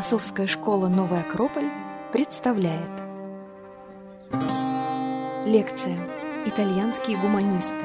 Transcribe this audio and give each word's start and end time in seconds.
Философская 0.00 0.46
школа 0.46 0.88
«Новый 0.88 1.20
Акрополь» 1.20 1.68
представляет 2.10 2.90
Лекция 5.44 5.98
«Итальянские 6.46 7.18
гуманисты. 7.18 7.84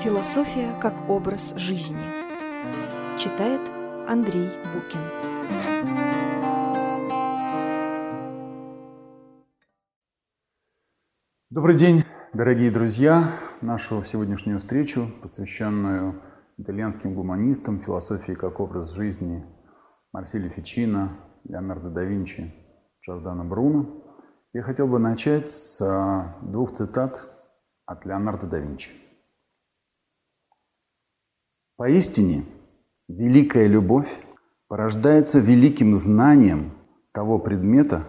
Философия 0.00 0.74
как 0.82 1.08
образ 1.08 1.54
жизни» 1.56 2.02
Читает 3.16 3.60
Андрей 4.08 4.50
Букин 4.74 4.98
Добрый 11.50 11.76
день, 11.76 12.02
дорогие 12.32 12.72
друзья! 12.72 13.38
Нашу 13.60 14.02
сегодняшнюю 14.02 14.58
встречу, 14.58 15.12
посвященную 15.22 16.20
итальянским 16.58 17.14
гуманистам, 17.14 17.78
философии 17.78 18.32
как 18.32 18.58
образ 18.58 18.94
жизни 18.94 19.46
Марсилio 20.12 20.48
Фичино, 20.48 21.16
Леонардо 21.48 21.90
да 21.90 22.02
Винчи, 22.02 22.52
Джордано 23.04 23.44
Бруно, 23.44 24.02
я 24.52 24.62
хотел 24.62 24.86
бы 24.86 24.98
начать 24.98 25.48
с 25.48 25.80
а, 25.80 26.38
двух 26.42 26.72
цитат 26.72 27.30
от 27.84 28.04
Леонардо 28.04 28.46
да 28.46 28.58
Винчи. 28.58 28.90
Поистине, 31.76 32.44
великая 33.08 33.66
любовь 33.66 34.10
порождается 34.66 35.38
великим 35.38 35.94
знанием 35.94 36.72
того 37.12 37.38
предмета, 37.38 38.06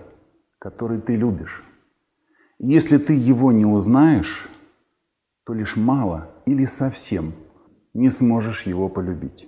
который 0.58 1.02
ты 1.02 1.16
любишь. 1.16 1.64
Если 2.60 2.98
ты 2.98 3.14
его 3.14 3.52
не 3.52 3.66
узнаешь, 3.66 4.50
то 5.46 5.54
лишь 5.54 5.76
мало 5.76 6.32
или 6.46 6.66
совсем 6.66 7.34
не 7.94 8.10
сможешь 8.10 8.64
его 8.64 8.90
полюбить. 8.90 9.48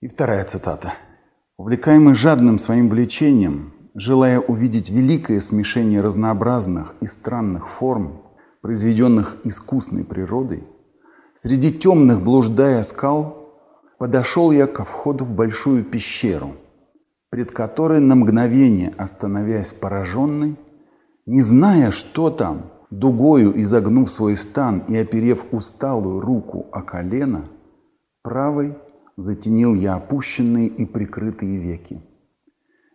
И 0.00 0.08
вторая 0.08 0.44
цитата. 0.44 0.94
Увлекаемый 1.58 2.14
жадным 2.14 2.58
своим 2.58 2.88
влечением, 2.88 3.74
желая 3.94 4.40
увидеть 4.40 4.88
великое 4.88 5.40
смешение 5.40 6.00
разнообразных 6.00 6.94
и 7.02 7.06
странных 7.06 7.68
форм, 7.68 8.22
произведенных 8.62 9.36
искусной 9.44 10.04
природой, 10.04 10.66
среди 11.36 11.70
темных 11.70 12.22
блуждая 12.22 12.82
скал, 12.82 13.52
подошел 13.98 14.52
я 14.52 14.66
ко 14.66 14.86
входу 14.86 15.26
в 15.26 15.34
большую 15.34 15.84
пещеру, 15.84 16.52
пред 17.28 17.50
которой 17.50 18.00
на 18.00 18.14
мгновение, 18.14 18.94
остановясь 18.96 19.70
пораженный, 19.70 20.56
не 21.26 21.42
зная, 21.42 21.90
что 21.90 22.30
там, 22.30 22.70
дугою 22.88 23.60
изогнув 23.60 24.10
свой 24.10 24.36
стан 24.36 24.78
и 24.88 24.96
оперев 24.96 25.44
усталую 25.52 26.20
руку 26.20 26.68
о 26.72 26.80
колено, 26.80 27.50
правой 28.22 28.78
затенил 29.22 29.74
я 29.74 29.96
опущенные 29.96 30.66
и 30.66 30.84
прикрытые 30.84 31.58
веки. 31.58 32.02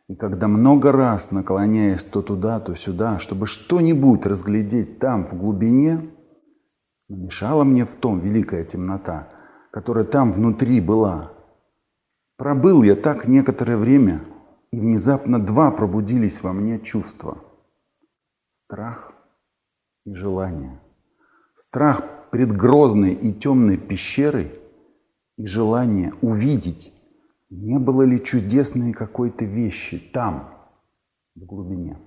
И 0.07 0.15
когда 0.15 0.47
много 0.47 0.91
раз, 0.91 1.31
наклоняясь 1.31 2.05
то 2.05 2.21
туда, 2.21 2.59
то 2.59 2.75
сюда, 2.75 3.19
чтобы 3.19 3.47
что-нибудь 3.47 4.25
разглядеть 4.25 4.99
там, 4.99 5.25
в 5.27 5.37
глубине, 5.37 6.11
мешала 7.09 7.63
мне 7.63 7.85
в 7.85 7.95
том 7.95 8.19
великая 8.19 8.63
темнота, 8.63 9.29
которая 9.71 10.05
там 10.05 10.31
внутри 10.31 10.79
была. 10.79 11.31
Пробыл 12.37 12.83
я 12.83 12.95
так 12.95 13.27
некоторое 13.27 13.77
время, 13.77 14.21
и 14.71 14.79
внезапно 14.79 15.39
два 15.39 15.71
пробудились 15.71 16.43
во 16.43 16.53
мне 16.53 16.79
чувства. 16.79 17.37
Страх 18.65 19.13
и 20.05 20.13
желание. 20.13 20.81
Страх 21.57 22.03
пред 22.31 22.55
грозной 22.55 23.13
и 23.13 23.33
темной 23.33 23.77
пещерой– 23.77 24.59
и 25.37 25.45
желание 25.45 26.13
увидеть, 26.21 26.93
не 27.49 27.77
было 27.77 28.03
ли 28.03 28.23
чудесной 28.23 28.93
какой-то 28.93 29.45
вещи 29.45 29.99
там, 29.99 30.55
в 31.35 31.45
глубине. 31.45 31.99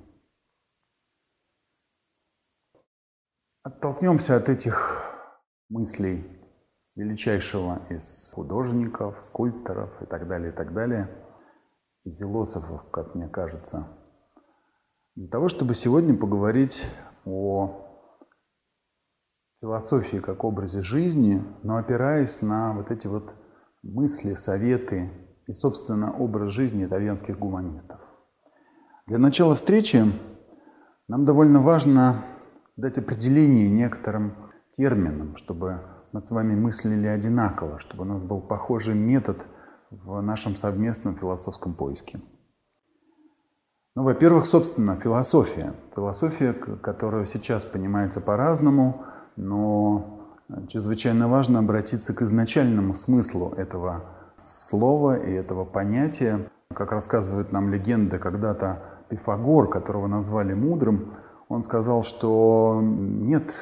Оттолкнемся 3.62 4.36
от 4.36 4.48
этих 4.48 5.14
мыслей 5.68 6.24
величайшего 6.96 7.86
из 7.90 8.32
художников, 8.34 9.22
скульпторов 9.22 10.02
и 10.02 10.06
так 10.06 10.26
далее, 10.26 10.52
и 10.52 10.54
так 10.54 10.72
далее, 10.72 11.08
и 12.04 12.10
философов, 12.14 12.90
как 12.90 13.14
мне 13.14 13.28
кажется, 13.28 13.86
для 15.14 15.28
того, 15.28 15.48
чтобы 15.48 15.74
сегодня 15.74 16.16
поговорить 16.16 16.84
о 17.24 17.87
философии 19.60 20.18
как 20.18 20.44
образе 20.44 20.82
жизни, 20.82 21.44
но 21.62 21.76
опираясь 21.76 22.42
на 22.42 22.72
вот 22.74 22.90
эти 22.90 23.06
вот 23.06 23.34
мысли, 23.82 24.34
советы 24.34 25.10
и, 25.46 25.52
собственно, 25.52 26.12
образ 26.12 26.52
жизни 26.52 26.84
итальянских 26.84 27.38
гуманистов. 27.38 28.00
Для 29.06 29.18
начала 29.18 29.54
встречи 29.54 30.04
нам 31.08 31.24
довольно 31.24 31.60
важно 31.60 32.24
дать 32.76 32.98
определение 32.98 33.68
некоторым 33.68 34.34
терминам, 34.70 35.36
чтобы 35.36 35.80
мы 36.12 36.20
с 36.20 36.30
вами 36.30 36.54
мыслили 36.54 37.06
одинаково, 37.06 37.80
чтобы 37.80 38.02
у 38.02 38.06
нас 38.06 38.22
был 38.22 38.40
похожий 38.40 38.94
метод 38.94 39.44
в 39.90 40.20
нашем 40.20 40.54
совместном 40.54 41.16
философском 41.16 41.74
поиске. 41.74 42.20
Ну, 43.96 44.04
во-первых, 44.04 44.46
собственно, 44.46 45.00
философия. 45.00 45.74
Философия, 45.96 46.52
которая 46.52 47.24
сейчас 47.24 47.64
понимается 47.64 48.20
по-разному– 48.20 49.04
но 49.38 50.34
чрезвычайно 50.68 51.28
важно 51.28 51.60
обратиться 51.60 52.14
к 52.14 52.22
изначальному 52.22 52.94
смыслу 52.94 53.54
этого 53.56 54.04
слова 54.36 55.16
и 55.16 55.32
этого 55.32 55.64
понятия. 55.64 56.50
Как 56.74 56.92
рассказывает 56.92 57.52
нам 57.52 57.70
легенда, 57.72 58.18
когда-то 58.18 58.82
Пифагор, 59.08 59.68
которого 59.68 60.06
назвали 60.06 60.52
мудрым, 60.54 61.14
он 61.48 61.62
сказал, 61.62 62.02
что 62.02 62.80
нет, 62.82 63.54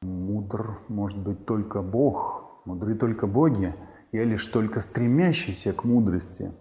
мудр 0.00 0.78
может 0.88 1.18
быть 1.18 1.44
только 1.44 1.82
Бог, 1.82 2.62
мудры 2.64 2.94
только 2.94 3.26
боги, 3.26 3.74
я 4.12 4.24
лишь 4.24 4.46
только 4.46 4.80
стремящийся 4.80 5.72
к 5.72 5.84
мудрости. 5.84 6.52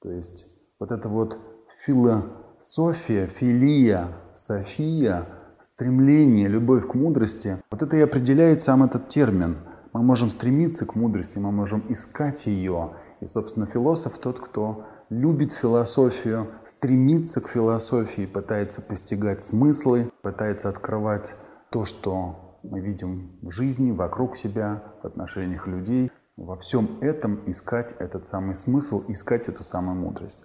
То 0.00 0.10
есть 0.10 0.46
вот 0.78 0.92
это 0.92 1.08
вот 1.08 1.38
философия, 1.84 3.26
филия, 3.26 4.08
софия– 4.34 5.26
стремление, 5.60 6.48
любовь 6.48 6.86
к 6.86 6.94
мудрости, 6.94 7.58
вот 7.70 7.82
это 7.82 7.96
и 7.96 8.00
определяет 8.00 8.60
сам 8.60 8.82
этот 8.82 9.08
термин. 9.08 9.56
Мы 9.92 10.02
можем 10.02 10.30
стремиться 10.30 10.86
к 10.86 10.94
мудрости, 10.94 11.38
мы 11.38 11.52
можем 11.52 11.84
искать 11.88 12.46
ее. 12.46 12.94
И, 13.20 13.26
собственно, 13.26 13.66
философ 13.66 14.18
тот, 14.18 14.40
кто 14.40 14.84
любит 15.08 15.52
философию, 15.52 16.48
стремится 16.64 17.40
к 17.40 17.48
философии, 17.48 18.26
пытается 18.26 18.82
постигать 18.82 19.42
смыслы, 19.42 20.10
пытается 20.22 20.68
открывать 20.68 21.34
то, 21.70 21.84
что 21.84 22.58
мы 22.62 22.80
видим 22.80 23.38
в 23.42 23.52
жизни, 23.52 23.92
вокруг 23.92 24.36
себя, 24.36 24.82
в 25.02 25.06
отношениях 25.06 25.66
людей. 25.66 26.10
Во 26.36 26.56
всем 26.58 26.98
этом 27.00 27.40
искать 27.46 27.94
этот 27.98 28.26
самый 28.26 28.56
смысл, 28.56 29.04
искать 29.08 29.48
эту 29.48 29.62
самую 29.62 29.96
мудрость. 29.96 30.44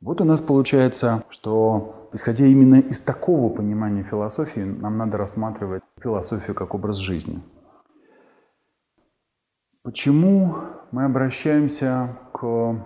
Вот 0.00 0.20
у 0.20 0.24
нас 0.24 0.42
получается, 0.42 1.24
что 1.30 2.10
исходя 2.12 2.44
именно 2.44 2.76
из 2.76 3.00
такого 3.00 3.52
понимания 3.52 4.02
философии, 4.02 4.60
нам 4.60 4.98
надо 4.98 5.16
рассматривать 5.16 5.82
философию 6.02 6.54
как 6.54 6.74
образ 6.74 6.96
жизни. 6.96 7.42
Почему 9.82 10.56
мы 10.90 11.04
обращаемся 11.04 12.18
к 12.34 12.76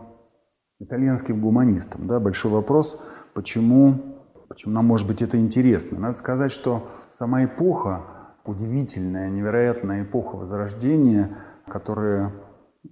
итальянским 0.79 1.41
гуманистам? 1.41 2.07
Да, 2.07 2.21
большой 2.21 2.53
вопрос, 2.53 3.03
почему, 3.35 4.19
почему 4.49 4.75
нам, 4.75 4.87
может 4.87 5.09
быть, 5.09 5.21
это 5.21 5.37
интересно. 5.39 5.99
Надо 5.99 6.17
сказать, 6.17 6.53
что 6.53 6.89
сама 7.11 7.45
эпоха, 7.45 8.03
удивительная, 8.45 9.31
невероятная 9.31 10.05
эпоха 10.05 10.37
Возрождения, 10.37 11.39
которая, 11.67 12.33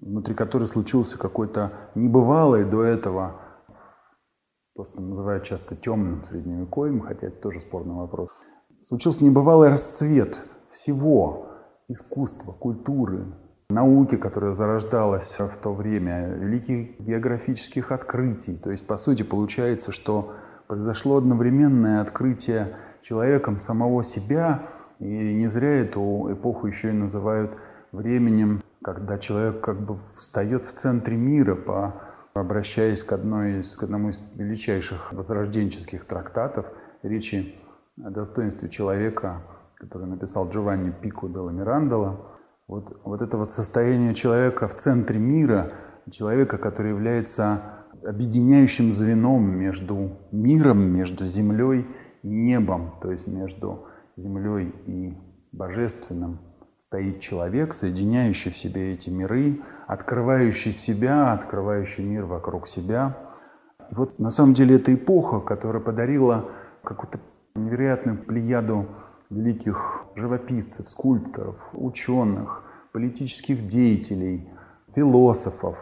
внутри 0.01 0.35
которой 0.35 0.65
случился 0.65 1.19
какой-то 1.19 1.73
небывалый 1.95 2.65
до 2.65 2.83
этого 2.83 3.43
то, 4.79 4.85
что 4.85 5.01
называют 5.01 5.43
часто 5.43 5.75
темным 5.75 6.25
средневековьем, 6.25 7.01
хотя 7.01 7.27
это 7.27 7.41
тоже 7.41 7.61
спорный 7.61 7.97
вопрос, 7.97 8.29
случился 8.85 9.25
небывалый 9.25 9.71
расцвет 9.71 10.41
всего 10.71 11.49
искусства, 11.89 12.53
культуры, 12.53 13.25
науки, 13.69 14.17
которая 14.17 14.55
зарождалась 14.55 15.37
в 15.37 15.57
то 15.57 15.75
время, 15.75 16.29
великих 16.29 17.01
географических 17.01 17.91
открытий. 17.91 18.57
То 18.57 18.71
есть, 18.71 18.87
по 18.87 18.97
сути, 18.97 19.25
получается, 19.25 19.91
что 19.91 20.35
произошло 20.69 21.17
одновременное 21.17 22.01
открытие 22.01 22.77
человеком 23.03 23.59
самого 23.59 24.05
себя, 24.05 24.63
и 25.01 25.35
не 25.35 25.49
зря 25.49 25.81
эту 25.81 26.33
эпоху 26.33 26.69
еще 26.69 26.91
и 26.91 26.93
называют 26.93 27.51
временем, 27.91 28.63
когда 28.85 29.19
человек 29.19 29.61
как 29.61 29.81
бы 29.81 29.99
встает 30.15 30.67
в 30.67 30.73
центре 30.73 31.17
мира 31.17 31.57
по 31.57 31.95
Обращаясь 32.39 33.03
к, 33.03 33.13
одной 33.13 33.61
из, 33.61 33.75
к 33.75 33.83
одному 33.83 34.11
из 34.11 34.23
величайших 34.37 35.13
возрожденческих 35.13 36.05
трактатов, 36.05 36.67
речи 37.03 37.57
о 38.03 38.11
достоинстве 38.11 38.69
человека, 38.69 39.43
который 39.75 40.07
написал 40.07 40.49
Джованни 40.49 40.93
Пико 40.93 41.27
де 41.29 41.39
Мирандола, 41.39 42.39
вот, 42.69 43.01
вот 43.03 43.23
это 43.23 43.37
вот 43.37 43.51
состояние 43.51 44.15
человека 44.15 44.69
в 44.69 44.77
центре 44.77 45.19
мира, 45.19 45.73
человека, 46.13 46.59
который 46.59 46.91
является 46.91 47.61
объединяющим 48.05 48.93
звеном 48.93 49.51
между 49.51 50.13
миром, 50.31 50.81
между 50.81 51.27
землей 51.27 51.87
и 52.23 52.29
небом, 52.29 52.95
то 53.03 53.11
есть 53.11 53.27
между 53.27 53.89
землей 54.17 54.73
и 54.87 55.19
божественным 55.51 56.39
стоит 56.89 57.21
человек, 57.21 57.75
соединяющий 57.75 58.51
в 58.51 58.57
себе 58.57 58.95
эти 58.95 59.11
миры, 59.11 59.61
открывающий 59.87 60.73
себя, 60.73 61.35
открывающий 61.35 62.03
мир 62.03 62.25
вокруг 62.25 62.67
себя. 62.67 63.15
И 63.91 63.95
вот 63.95 64.19
на 64.19 64.31
самом 64.31 64.55
деле 64.55 64.77
это 64.77 64.95
эпоха, 64.95 65.41
которая 65.41 65.83
подарила 65.83 66.49
какую-то 66.83 67.21
невероятную 67.57 68.17
плеяду 68.17 68.87
великих 69.29 70.07
живописцев, 70.17 70.89
скульпторов, 70.89 71.57
ученых, 71.75 72.63
политических 72.93 73.67
деятелей, 73.67 74.49
философов. 74.95 75.77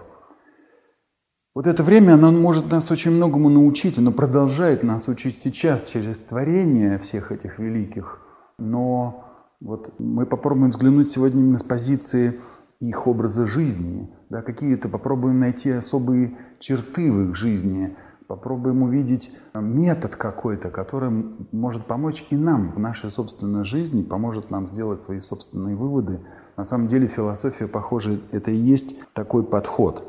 Вот 1.54 1.68
это 1.68 1.84
время, 1.84 2.14
оно 2.14 2.32
может 2.32 2.68
нас 2.72 2.90
очень 2.90 3.12
многому 3.12 3.48
научить, 3.48 3.96
оно 3.96 4.10
продолжает 4.10 4.82
нас 4.82 5.06
учить 5.06 5.38
сейчас 5.38 5.84
через 5.84 6.18
творение 6.18 6.98
всех 6.98 7.30
этих 7.30 7.60
великих. 7.60 8.20
Но 8.58 9.25
вот 9.60 9.94
мы 9.98 10.26
попробуем 10.26 10.70
взглянуть 10.70 11.08
сегодня 11.08 11.40
именно 11.40 11.58
с 11.58 11.62
позиции 11.62 12.40
их 12.80 13.06
образа 13.06 13.46
жизни, 13.46 14.10
да, 14.28 14.42
какие-то 14.42 14.88
попробуем 14.88 15.40
найти 15.40 15.70
особые 15.70 16.36
черты 16.58 17.10
в 17.10 17.28
их 17.28 17.36
жизни, 17.36 17.96
попробуем 18.26 18.82
увидеть 18.82 19.32
метод 19.54 20.16
какой-то, 20.16 20.70
который 20.70 21.10
может 21.52 21.86
помочь 21.86 22.26
и 22.30 22.36
нам 22.36 22.72
в 22.72 22.78
нашей 22.78 23.10
собственной 23.10 23.64
жизни, 23.64 24.02
поможет 24.02 24.50
нам 24.50 24.66
сделать 24.66 25.04
свои 25.04 25.20
собственные 25.20 25.76
выводы. 25.76 26.20
На 26.56 26.64
самом 26.64 26.88
деле 26.88 27.06
философия, 27.06 27.66
похоже, 27.66 28.20
это 28.32 28.50
и 28.50 28.56
есть 28.56 28.96
такой 29.14 29.42
подход. 29.42 30.02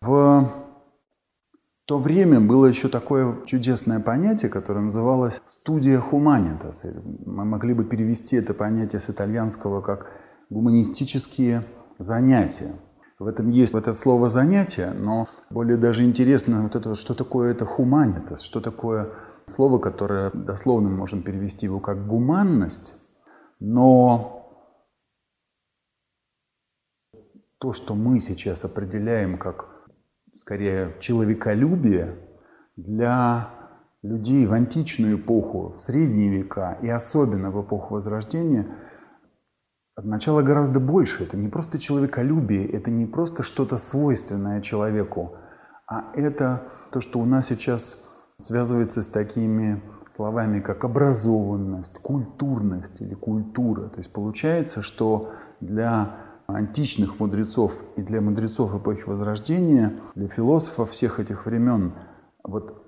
В 0.00 0.50
то 1.90 1.98
время 1.98 2.38
было 2.40 2.66
еще 2.66 2.88
такое 2.88 3.44
чудесное 3.46 3.98
понятие, 3.98 4.48
которое 4.48 4.82
называлось 4.82 5.42
«студия 5.48 5.98
хуманитас». 5.98 6.84
Мы 7.26 7.44
могли 7.44 7.74
бы 7.74 7.82
перевести 7.82 8.36
это 8.36 8.54
понятие 8.54 9.00
с 9.00 9.10
итальянского 9.10 9.80
как 9.80 10.06
«гуманистические 10.50 11.64
занятия». 11.98 12.76
В 13.18 13.26
этом 13.26 13.50
есть 13.50 13.72
вот 13.72 13.88
это 13.88 13.94
слово 13.94 14.30
«занятие», 14.30 14.92
но 14.92 15.26
более 15.50 15.76
даже 15.76 16.04
интересно 16.04 16.62
вот 16.62 16.76
это, 16.76 16.94
что 16.94 17.12
такое 17.14 17.50
это 17.50 17.66
«хуманитас», 17.66 18.42
что 18.42 18.60
такое 18.60 19.08
слово, 19.48 19.80
которое 19.80 20.30
дословно 20.30 20.90
мы 20.90 20.96
можем 20.96 21.24
перевести 21.24 21.66
его 21.66 21.80
как 21.80 22.06
«гуманность», 22.06 22.94
но 23.58 24.46
то, 27.58 27.72
что 27.72 27.96
мы 27.96 28.20
сейчас 28.20 28.64
определяем 28.64 29.38
как 29.38 29.69
скорее, 30.50 30.96
человеколюбие 30.98 32.16
для 32.74 33.50
людей 34.02 34.48
в 34.48 34.52
античную 34.52 35.16
эпоху, 35.16 35.74
в 35.76 35.80
средние 35.80 36.28
века 36.28 36.76
и 36.82 36.88
особенно 36.88 37.52
в 37.52 37.64
эпоху 37.64 37.94
Возрождения 37.94 38.66
означало 39.94 40.42
гораздо 40.42 40.80
больше. 40.80 41.22
Это 41.22 41.36
не 41.36 41.46
просто 41.46 41.78
человеколюбие, 41.78 42.68
это 42.68 42.90
не 42.90 43.06
просто 43.06 43.44
что-то 43.44 43.76
свойственное 43.76 44.60
человеку, 44.60 45.36
а 45.86 46.10
это 46.16 46.64
то, 46.90 47.00
что 47.00 47.20
у 47.20 47.24
нас 47.24 47.46
сейчас 47.46 48.04
связывается 48.38 49.02
с 49.02 49.06
такими 49.06 49.80
словами, 50.16 50.58
как 50.58 50.82
образованность, 50.82 52.00
культурность 52.02 53.00
или 53.00 53.14
культура. 53.14 53.88
То 53.90 53.98
есть 53.98 54.12
получается, 54.12 54.82
что 54.82 55.30
для 55.60 56.29
античных 56.54 57.18
мудрецов 57.18 57.72
и 57.96 58.02
для 58.02 58.20
мудрецов 58.20 58.74
эпохи 58.74 59.02
Возрождения, 59.06 60.00
для 60.14 60.28
философов 60.28 60.90
всех 60.90 61.20
этих 61.20 61.46
времен, 61.46 61.94
вот 62.42 62.84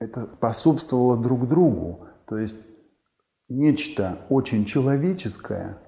это 0.00 0.22
способствовало 0.36 1.16
друг 1.16 1.48
другу. 1.48 2.06
То 2.26 2.38
есть 2.38 2.58
нечто 3.48 4.18
очень 4.28 4.64
человеческое 4.64 5.78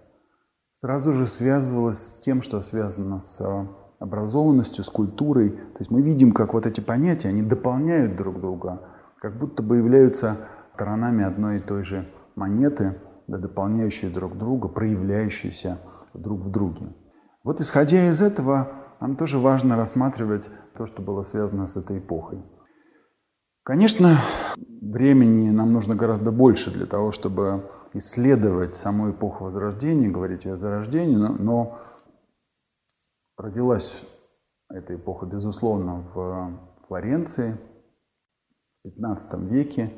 сразу 0.81 1.13
же 1.13 1.27
связывалось 1.27 1.99
с 1.99 2.21
тем, 2.21 2.43
что 2.43 2.61
связано 2.61 3.21
с 3.21 3.41
образованностью, 3.99 4.85
с 4.85 4.91
культурой. 4.91 5.51
То 5.51 5.79
есть 5.79 5.91
мы 5.91 6.03
видим, 6.03 6.33
как 6.33 6.53
вот 6.53 6.67
эти 6.67 6.81
понятия, 6.81 7.29
они 7.29 7.43
дополняют 7.43 8.17
друг 8.17 8.39
друга, 8.39 8.83
как 9.19 9.39
будто 9.39 9.63
бы 9.63 9.79
являются 9.79 10.37
сторонами 10.75 11.25
одной 11.25 11.57
и 11.57 11.61
той 11.61 11.85
же 11.85 12.07
монеты, 12.35 13.01
дополняющие 13.29 14.11
друг 14.11 14.37
друга, 14.37 14.69
проявляющиеся 14.69 15.79
друг 16.19 16.41
в 16.41 16.51
друге. 16.51 16.95
Вот 17.43 17.61
исходя 17.61 18.09
из 18.09 18.23
этого, 18.23 18.97
нам 19.01 19.17
тоже 19.17 19.39
важно 19.39 19.77
рассматривать 19.77 20.49
то, 20.77 20.87
что 20.87 21.03
было 21.03 21.23
связано 21.23 21.67
с 21.67 21.77
этой 21.77 21.99
эпохой. 21.99 22.43
Конечно, 23.63 24.19
времени 24.57 25.51
нам 25.51 25.73
нужно 25.73 25.95
гораздо 25.95 26.31
больше 26.31 26.71
для 26.71 26.87
того, 26.87 27.13
чтобы 27.13 27.71
исследовать 27.95 28.77
саму 28.77 29.11
эпоху 29.11 29.45
Возрождения, 29.45 30.09
говорить 30.09 30.47
о 30.47 30.57
зарождении, 30.57 31.17
но, 31.17 31.29
но 31.29 31.79
родилась 33.37 34.05
эта 34.69 34.95
эпоха, 34.95 35.27
безусловно, 35.27 36.05
в 36.15 36.87
Флоренции 36.89 37.57
в 38.83 38.91
15 38.91 39.35
веке. 39.51 39.91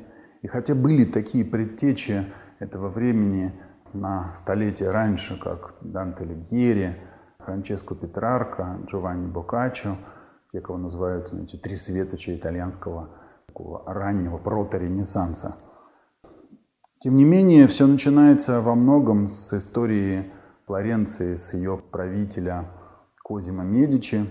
И 0.43 0.47
хотя 0.47 0.75
были 0.75 1.03
такие 1.03 1.43
предтечи 1.43 2.25
этого 2.59 2.89
времени 2.89 3.53
на 3.99 4.33
столетие 4.35 4.91
раньше, 4.91 5.39
как 5.39 5.75
Данте 5.81 6.23
Лигьери, 6.23 6.95
Франческо 7.39 7.95
Петрарко, 7.95 8.79
Джованни 8.87 9.27
Боккаччо, 9.27 9.97
те, 10.51 10.61
кого 10.61 10.77
называют 10.77 11.29
знаете, 11.29 11.57
три 11.57 11.75
светоча 11.75 12.35
итальянского 12.35 13.09
такого 13.47 13.83
раннего 13.85 14.37
прото-ренессанса. 14.37 15.55
Тем 16.99 17.15
не 17.15 17.25
менее, 17.25 17.67
все 17.67 17.85
начинается 17.85 18.61
во 18.61 18.75
многом 18.75 19.29
с 19.29 19.53
истории 19.53 20.31
Флоренции, 20.65 21.37
с 21.37 21.53
ее 21.53 21.77
правителя 21.77 22.65
Козима 23.23 23.63
Медичи, 23.63 24.25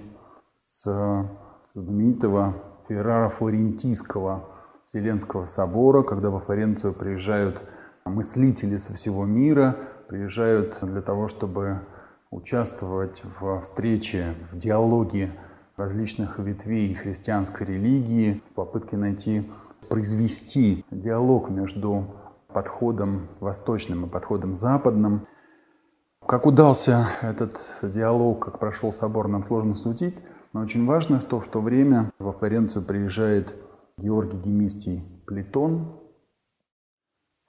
с 0.65 1.29
знаменитого 1.75 2.55
Феррара 2.89 3.29
Флорентийского 3.31 4.49
Вселенского 4.87 5.47
собора, 5.47 6.03
когда 6.03 6.31
во 6.31 6.41
Флоренцию 6.41 6.93
приезжают 6.93 7.69
мыслители 8.07 8.77
со 8.77 8.95
всего 8.95 9.25
мира 9.25 9.77
приезжают 10.09 10.79
для 10.83 11.03
того, 11.03 11.29
чтобы 11.29 11.81
участвовать 12.31 13.23
в 13.41 13.63
встрече, 13.63 14.35
в 14.53 14.57
диалоге 14.57 15.31
различных 15.77 16.39
ветвей 16.39 16.95
христианской 16.95 17.67
религии, 17.67 18.43
в 18.51 18.55
попытке 18.55 18.97
найти, 18.97 19.51
произвести 19.89 20.85
диалог 20.91 21.51
между 21.51 22.07
подходом 22.49 23.29
восточным 23.41 24.07
и 24.07 24.09
подходом 24.09 24.57
западным. 24.57 25.27
Как 26.27 26.47
удался 26.47 27.09
этот 27.23 27.59
диалог, 27.83 28.45
как 28.45 28.59
прошел 28.59 28.93
собор, 28.93 29.29
нам 29.29 29.45
сложно 29.45 29.75
судить, 29.75 30.17
но 30.53 30.61
очень 30.61 30.87
важно, 30.87 31.21
что 31.21 31.41
в 31.41 31.49
то 31.49 31.61
время 31.61 32.11
во 32.19 32.33
Флоренцию 32.33 32.83
приезжает 32.83 33.55
Георгий 33.99 34.39
Гемистий 34.39 35.03
Плетон, 35.27 36.01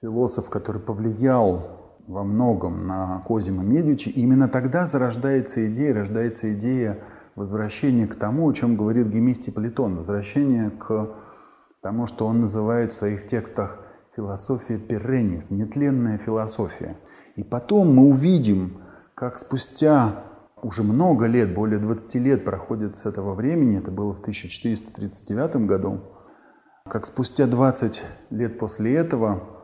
философ, 0.00 0.50
который 0.50 0.80
повлиял 0.80 1.96
во 2.06 2.24
многом 2.24 2.86
на 2.86 3.22
Козима 3.26 3.62
Медичи, 3.62 4.08
именно 4.08 4.48
тогда 4.48 4.86
зарождается 4.86 5.70
идея, 5.70 5.94
рождается 5.94 6.52
идея 6.54 6.98
возвращения 7.34 8.06
к 8.06 8.14
тому, 8.14 8.48
о 8.48 8.52
чем 8.52 8.76
говорит 8.76 9.08
Гемистий 9.08 9.52
Платон, 9.52 9.96
возвращение 9.96 10.70
к 10.70 11.10
тому, 11.82 12.06
что 12.06 12.26
он 12.26 12.40
называет 12.40 12.92
в 12.92 12.96
своих 12.96 13.26
текстах 13.26 13.78
философия 14.16 14.78
перенис, 14.78 15.50
нетленная 15.50 16.18
философия. 16.18 16.96
И 17.36 17.44
потом 17.44 17.94
мы 17.94 18.08
увидим, 18.08 18.82
как 19.14 19.38
спустя 19.38 20.24
уже 20.60 20.82
много 20.82 21.26
лет, 21.26 21.54
более 21.54 21.78
20 21.78 22.14
лет 22.16 22.44
проходит 22.44 22.96
с 22.96 23.06
этого 23.06 23.34
времени, 23.34 23.78
это 23.78 23.92
было 23.92 24.14
в 24.14 24.20
1439 24.20 25.66
году, 25.66 26.00
как 26.84 27.06
спустя 27.06 27.46
20 27.46 28.02
лет 28.30 28.58
после 28.58 28.96
этого 28.96 29.57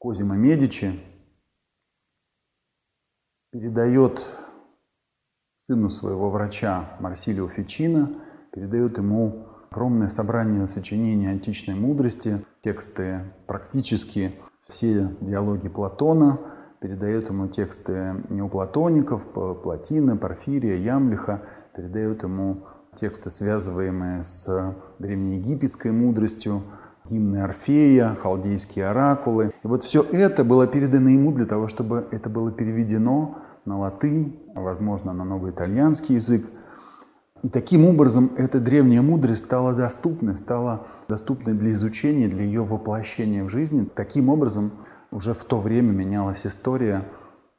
Козима 0.00 0.34
Медичи 0.34 0.98
передает 3.52 4.26
сыну 5.58 5.90
своего 5.90 6.30
врача 6.30 6.96
Марсилио 7.00 7.48
Фичино, 7.48 8.22
передает 8.50 8.96
ему 8.96 9.46
огромное 9.70 10.08
собрание 10.08 10.66
сочинений 10.66 11.26
античной 11.26 11.74
мудрости, 11.74 12.42
тексты 12.62 13.30
практически 13.46 14.32
все 14.66 15.14
диалоги 15.20 15.68
Платона, 15.68 16.38
передает 16.80 17.28
ему 17.28 17.48
тексты 17.48 18.24
неоплатоников, 18.30 19.22
Платина, 19.34 20.16
Порфирия, 20.16 20.76
Ямлиха, 20.76 21.42
передает 21.76 22.22
ему 22.22 22.64
тексты, 22.96 23.28
связываемые 23.28 24.24
с 24.24 24.74
древнеегипетской 24.98 25.92
мудростью, 25.92 26.62
гимны 27.08 27.38
Орфея, 27.38 28.14
халдейские 28.14 28.88
оракулы. 28.88 29.52
И 29.62 29.66
вот 29.66 29.82
все 29.82 30.02
это 30.02 30.44
было 30.44 30.66
передано 30.66 31.10
ему 31.10 31.32
для 31.32 31.46
того, 31.46 31.68
чтобы 31.68 32.06
это 32.10 32.28
было 32.28 32.50
переведено 32.50 33.38
на 33.64 33.78
латынь, 33.78 34.38
возможно, 34.54 35.12
на 35.12 35.24
новый 35.24 35.52
итальянский 35.52 36.16
язык. 36.16 36.44
И 37.42 37.48
таким 37.48 37.86
образом 37.86 38.32
эта 38.36 38.60
древняя 38.60 39.02
мудрость 39.02 39.46
стала 39.46 39.72
доступной, 39.72 40.36
стала 40.36 40.86
доступной 41.08 41.54
для 41.54 41.72
изучения, 41.72 42.28
для 42.28 42.44
ее 42.44 42.64
воплощения 42.64 43.44
в 43.44 43.48
жизни. 43.48 43.88
Таким 43.94 44.28
образом 44.28 44.72
уже 45.10 45.34
в 45.34 45.44
то 45.44 45.58
время 45.60 45.92
менялась 45.92 46.46
история, 46.46 47.04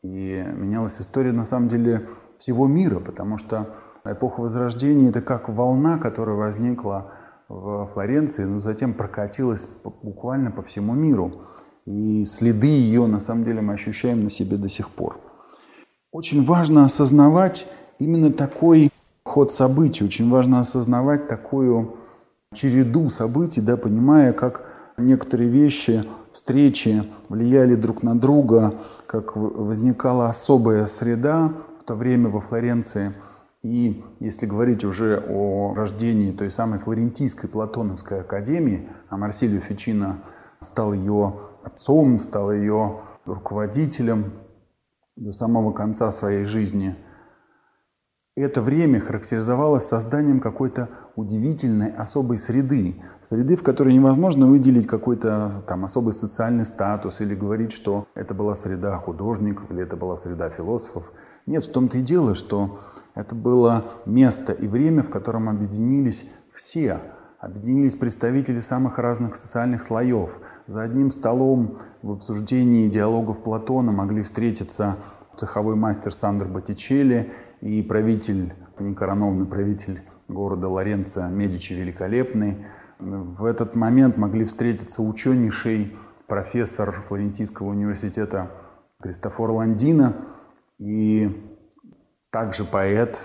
и 0.03 0.43
менялась 0.55 0.99
история 0.99 1.31
на 1.31 1.45
самом 1.45 1.69
деле 1.69 2.07
всего 2.37 2.67
мира, 2.67 2.99
потому 2.99 3.37
что 3.37 3.75
эпоха 4.03 4.41
Возрождения– 4.41 5.09
это 5.11 5.21
как 5.21 5.49
волна, 5.49 5.97
которая 5.97 6.35
возникла 6.35 7.13
в 7.51 7.87
Флоренции, 7.93 8.45
но 8.45 8.61
затем 8.61 8.93
прокатилась 8.93 9.67
буквально 9.83 10.51
по 10.51 10.61
всему 10.61 10.93
миру. 10.93 11.41
И 11.85 12.23
следы 12.25 12.67
ее, 12.67 13.07
на 13.07 13.19
самом 13.19 13.43
деле, 13.43 13.61
мы 13.61 13.73
ощущаем 13.73 14.23
на 14.23 14.29
себе 14.29 14.57
до 14.57 14.69
сих 14.69 14.89
пор. 14.89 15.19
Очень 16.11 16.45
важно 16.45 16.85
осознавать 16.85 17.67
именно 17.99 18.31
такой 18.31 18.89
ход 19.23 19.51
событий. 19.51 20.05
Очень 20.05 20.29
важно 20.29 20.59
осознавать 20.59 21.27
такую 21.27 21.95
череду 22.53 23.09
событий, 23.09 23.61
да, 23.61 23.75
понимая, 23.75 24.31
как 24.33 24.65
некоторые 24.97 25.49
вещи, 25.49 26.05
встречи 26.31 27.03
влияли 27.27 27.75
друг 27.75 28.03
на 28.03 28.17
друга, 28.17 28.75
как 29.07 29.35
возникала 29.35 30.29
особая 30.29 30.85
среда 30.85 31.51
в 31.81 31.83
то 31.83 31.95
время 31.95 32.29
во 32.29 32.39
Флоренции. 32.39 33.13
И 33.63 34.03
если 34.19 34.45
говорить 34.47 34.83
уже 34.83 35.23
о 35.27 35.73
рождении 35.75 36.31
той 36.31 36.49
самой 36.49 36.79
флорентийской 36.79 37.49
платоновской 37.49 38.21
академии, 38.21 38.89
а 39.09 39.17
Марсилио 39.17 39.61
Фичино 39.61 40.23
стал 40.61 40.93
ее 40.93 41.35
отцом, 41.63 42.19
стал 42.19 42.51
ее 42.51 43.01
руководителем 43.25 44.33
до 45.15 45.31
самого 45.31 45.71
конца 45.73 46.11
своей 46.11 46.45
жизни– 46.45 46.95
это 48.35 48.61
время 48.61 49.01
характеризовалось 49.01 49.85
созданием 49.85 50.39
какой-то 50.39 50.89
удивительной 51.17 51.91
особой 51.91 52.37
среды. 52.37 52.95
Среды, 53.27 53.57
в 53.57 53.63
которой 53.63 53.93
невозможно 53.93 54.47
выделить 54.47 54.87
какой-то 54.87 55.63
там 55.67 55.83
особый 55.83 56.13
социальный 56.13 56.63
статус 56.63 57.19
или 57.19 57.35
говорить, 57.35 57.73
что 57.73 58.07
это 58.15 58.33
была 58.33 58.55
среда 58.55 58.97
художников 58.97 59.69
или 59.69 59.83
это 59.83 59.97
была 59.97 60.15
среда 60.15 60.49
философов. 60.49 61.11
Нет, 61.45 61.65
в 61.65 61.71
том-то 61.73 61.97
и 61.97 62.01
дело, 62.01 62.35
что 62.35 62.79
это 63.15 63.35
было 63.35 63.85
место 64.05 64.53
и 64.53 64.67
время, 64.67 65.03
в 65.03 65.09
котором 65.09 65.49
объединились 65.49 66.31
все. 66.53 66.99
Объединились 67.39 67.95
представители 67.95 68.59
самых 68.59 68.99
разных 68.99 69.35
социальных 69.35 69.83
слоев. 69.83 70.29
За 70.67 70.83
одним 70.83 71.11
столом 71.11 71.79
в 72.01 72.11
обсуждении 72.11 72.87
диалогов 72.87 73.43
Платона 73.43 73.91
могли 73.91 74.23
встретиться 74.23 74.97
цеховой 75.35 75.75
мастер 75.75 76.13
Сандер 76.13 76.47
Боттичелли 76.47 77.31
и 77.61 77.81
правитель, 77.81 78.53
некороновный 78.79 79.45
правитель 79.45 80.01
города 80.27 80.69
Лоренцо 80.69 81.27
Медичи 81.27 81.73
Великолепный. 81.73 82.65
В 82.99 83.45
этот 83.45 83.75
момент 83.75 84.17
могли 84.17 84.45
встретиться 84.45 85.01
ученейший 85.01 85.95
профессор 86.27 86.91
Флорентийского 87.07 87.69
университета 87.69 88.51
Кристофор 89.01 89.51
Ландина 89.51 90.15
и 90.77 91.50
также 92.31 92.63
поэт 92.63 93.19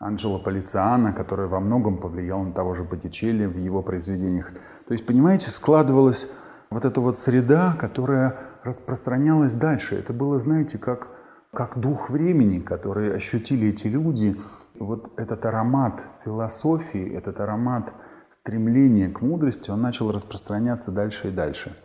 Анджело 0.00 0.38
Полициано, 0.38 1.12
который 1.12 1.46
во 1.46 1.60
многом 1.60 1.98
повлиял 1.98 2.42
на 2.42 2.52
того 2.52 2.74
же 2.74 2.84
Боттичелли 2.84 3.46
в 3.46 3.56
его 3.56 3.82
произведениях. 3.82 4.52
То 4.86 4.94
есть, 4.94 5.06
понимаете, 5.06 5.50
складывалась 5.50 6.30
вот 6.70 6.84
эта 6.84 7.00
вот 7.00 7.18
среда, 7.18 7.74
которая 7.78 8.36
распространялась 8.62 9.54
дальше. 9.54 9.96
Это 9.96 10.12
было, 10.12 10.38
знаете, 10.38 10.78
как 10.78 11.08
как 11.52 11.78
дух 11.78 12.10
времени, 12.10 12.60
который 12.60 13.14
ощутили 13.14 13.68
эти 13.68 13.88
люди, 13.88 14.36
вот 14.78 15.12
этот 15.16 15.44
аромат 15.44 16.06
философии, 16.24 17.12
этот 17.14 17.40
аромат 17.40 17.92
стремления 18.40 19.08
к 19.08 19.20
мудрости, 19.20 19.70
он 19.70 19.82
начал 19.82 20.10
распространяться 20.12 20.90
дальше 20.90 21.28
и 21.28 21.32
дальше. 21.32 21.76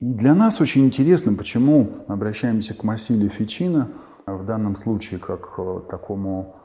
И 0.00 0.06
для 0.06 0.34
нас 0.34 0.60
очень 0.60 0.84
интересно, 0.84 1.34
почему 1.34 2.04
обращаемся 2.08 2.74
к 2.74 2.84
Марсилию 2.84 3.30
Фичино, 3.30 3.88
в 4.26 4.44
данном 4.44 4.76
случае 4.76 5.20
как 5.20 5.54
к 5.54 5.80
такому 5.88 6.56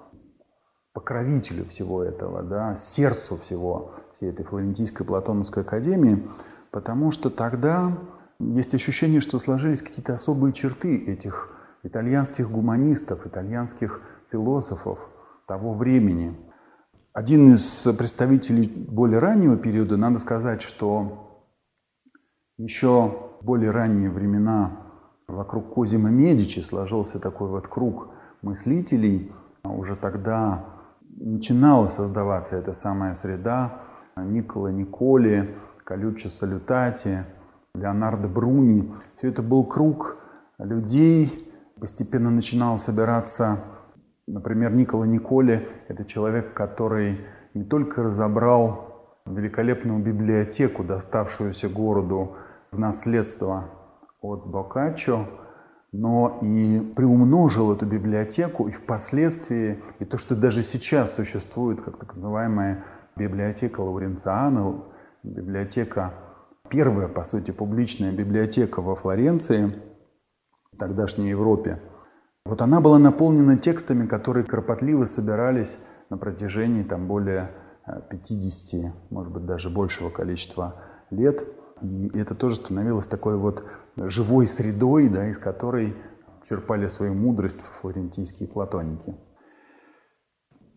покровителю 0.93 1.65
всего 1.65 2.03
этого, 2.03 2.43
да, 2.43 2.75
сердцу 2.75 3.37
всего, 3.37 3.93
всей 4.13 4.31
этой 4.31 4.43
флорентийской 4.43 5.05
платоновской 5.05 5.63
академии, 5.63 6.27
потому 6.71 7.11
что 7.11 7.29
тогда 7.29 7.97
есть 8.39 8.73
ощущение, 8.73 9.21
что 9.21 9.39
сложились 9.39 9.81
какие-то 9.81 10.13
особые 10.13 10.53
черты 10.53 11.05
этих 11.05 11.55
итальянских 11.83 12.49
гуманистов, 12.51 13.25
итальянских 13.25 14.01
философов 14.31 14.99
того 15.47 15.73
времени. 15.73 16.37
Один 17.13 17.53
из 17.53 17.87
представителей 17.97 18.67
более 18.67 19.19
раннего 19.19 19.57
периода, 19.57 19.97
надо 19.97 20.19
сказать, 20.19 20.61
что 20.61 21.45
еще 22.57 23.37
более 23.41 23.71
ранние 23.71 24.09
времена 24.09 24.90
вокруг 25.31 25.73
Козима 25.73 26.09
Медичи 26.09 26.59
сложился 26.59 27.19
такой 27.19 27.49
вот 27.49 27.67
круг 27.67 28.09
мыслителей. 28.41 29.31
Уже 29.63 29.95
тогда 29.95 30.65
начинала 31.17 31.87
создаваться 31.87 32.55
эта 32.55 32.73
самая 32.73 33.13
среда 33.13 33.81
Никола 34.15 34.71
Николи, 34.71 35.55
Калюччо 35.83 36.29
Салютати, 36.29 37.25
Леонардо 37.75 38.27
Бруни. 38.27 38.93
Все 39.17 39.29
это 39.29 39.41
был 39.41 39.65
круг 39.65 40.17
людей, 40.57 41.51
постепенно 41.79 42.29
начинал 42.29 42.77
собираться, 42.77 43.59
например, 44.27 44.73
Никола 44.73 45.05
Николи. 45.05 45.67
Это 45.87 46.05
человек, 46.05 46.53
который 46.53 47.21
не 47.53 47.63
только 47.63 48.03
разобрал 48.03 49.19
великолепную 49.25 49.99
библиотеку, 49.99 50.83
доставшуюся 50.83 51.69
городу 51.69 52.35
в 52.71 52.79
наследство 52.79 53.69
от 54.21 54.45
Бокаччо, 54.47 55.25
но 55.91 56.39
и 56.41 56.79
приумножил 56.95 57.73
эту 57.73 57.85
библиотеку, 57.85 58.67
и 58.67 58.71
впоследствии, 58.71 59.83
и 59.99 60.05
то, 60.05 60.17
что 60.17 60.35
даже 60.35 60.63
сейчас 60.63 61.15
существует, 61.15 61.81
как 61.81 61.97
так 61.97 62.15
называемая 62.15 62.85
библиотека 63.15 63.81
Лауренциана, 63.81 64.83
библиотека, 65.23 66.13
первая, 66.69 67.07
по 67.07 67.23
сути, 67.23 67.51
публичная 67.51 68.11
библиотека 68.11 68.81
во 68.81 68.95
Флоренции– 68.95 69.73
тогдашней 70.81 71.29
Европе. 71.29 71.79
Вот 72.43 72.61
она 72.61 72.81
была 72.81 72.97
наполнена 72.97 73.57
текстами, 73.57 74.07
которые 74.07 74.43
кропотливо 74.43 75.05
собирались 75.05 75.77
на 76.09 76.17
протяжении 76.17 76.81
там, 76.81 77.07
более 77.07 77.51
50, 78.09 78.73
э, 78.73 78.93
может 79.11 79.31
быть, 79.31 79.45
даже 79.45 79.69
большего 79.69 80.09
количества 80.09 80.75
лет. 81.11 81.45
И 81.81 82.17
это 82.17 82.35
тоже 82.35 82.55
становилось 82.55 83.07
такой 83.07 83.37
вот 83.37 83.63
живой 83.95 84.45
средой, 84.45 85.09
да, 85.09 85.29
из 85.29 85.37
которой 85.37 85.95
черпали 86.43 86.87
свою 86.87 87.13
мудрость 87.13 87.59
флорентийские 87.81 88.49
платоники. 88.49 89.15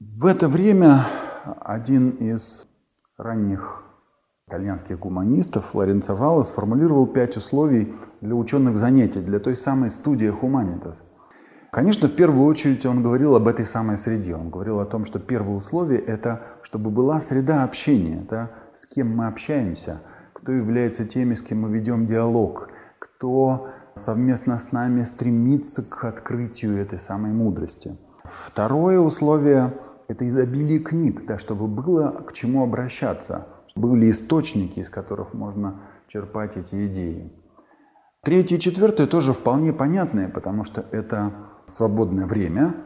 В 0.01 0.27
это 0.27 0.49
время 0.49 1.07
один 1.61 2.11
из 2.11 2.67
ранних 3.17 3.83
итальянских 4.47 4.99
гуманистов 4.99 5.67
Флоренцо 5.67 6.15
Валло 6.15 6.43
сформулировал 6.43 7.07
пять 7.07 7.37
условий 7.37 7.95
для 8.21 8.35
ученых 8.35 8.77
занятий, 8.77 9.21
для 9.21 9.39
той 9.39 9.57
самой 9.57 9.91
студии 9.91 10.29
Humanitas. 10.29 10.97
Конечно, 11.73 12.09
в 12.09 12.15
первую 12.15 12.47
очередь 12.47 12.87
он 12.87 13.03
говорил 13.03 13.35
об 13.35 13.49
этой 13.49 13.67
самой 13.67 13.97
среде. 13.97 14.37
Он 14.37 14.51
говорил 14.51 14.81
о 14.81 14.87
том, 14.87 15.07
что 15.07 15.19
первое 15.19 15.57
условие– 15.57 16.01
это 16.07 16.43
чтобы 16.63 16.91
была 16.91 17.21
среда 17.21 17.65
общения, 17.65 18.25
да, 18.31 18.51
с 18.77 18.87
кем 18.87 19.17
мы 19.17 19.27
общаемся, 19.27 20.01
кто 20.45 20.53
является 20.53 21.07
теми, 21.07 21.33
с 21.33 21.41
кем 21.41 21.63
мы 21.63 21.71
ведем 21.71 22.07
диалог, 22.07 22.69
кто 22.99 23.71
совместно 23.95 24.59
с 24.59 24.73
нами 24.73 25.05
стремится 25.05 25.83
к 25.83 26.05
открытию 26.05 26.77
этой 26.77 27.01
самой 27.01 27.33
мудрости. 27.33 27.97
Второе 28.45 29.01
условие– 29.01 29.73
это 30.09 30.29
изобилие 30.29 30.81
книг, 30.81 31.25
да, 31.27 31.39
чтобы 31.39 31.67
было 31.67 32.11
к 32.11 32.35
чему 32.35 32.63
обращаться– 32.63 33.49
были 33.77 34.11
источники, 34.11 34.81
из 34.81 34.89
которых 34.89 35.35
можно 35.35 35.81
черпать 36.09 36.57
эти 36.57 36.87
идеи. 36.87 37.33
Третье 38.23 38.57
и 38.57 38.61
четвертое 38.61 39.07
тоже 39.07 39.33
вполне 39.33 39.73
понятное, 39.73 40.29
потому 40.29 40.63
что 40.63 40.85
это 40.93 41.33
свободное 41.67 42.27
время 42.27 42.77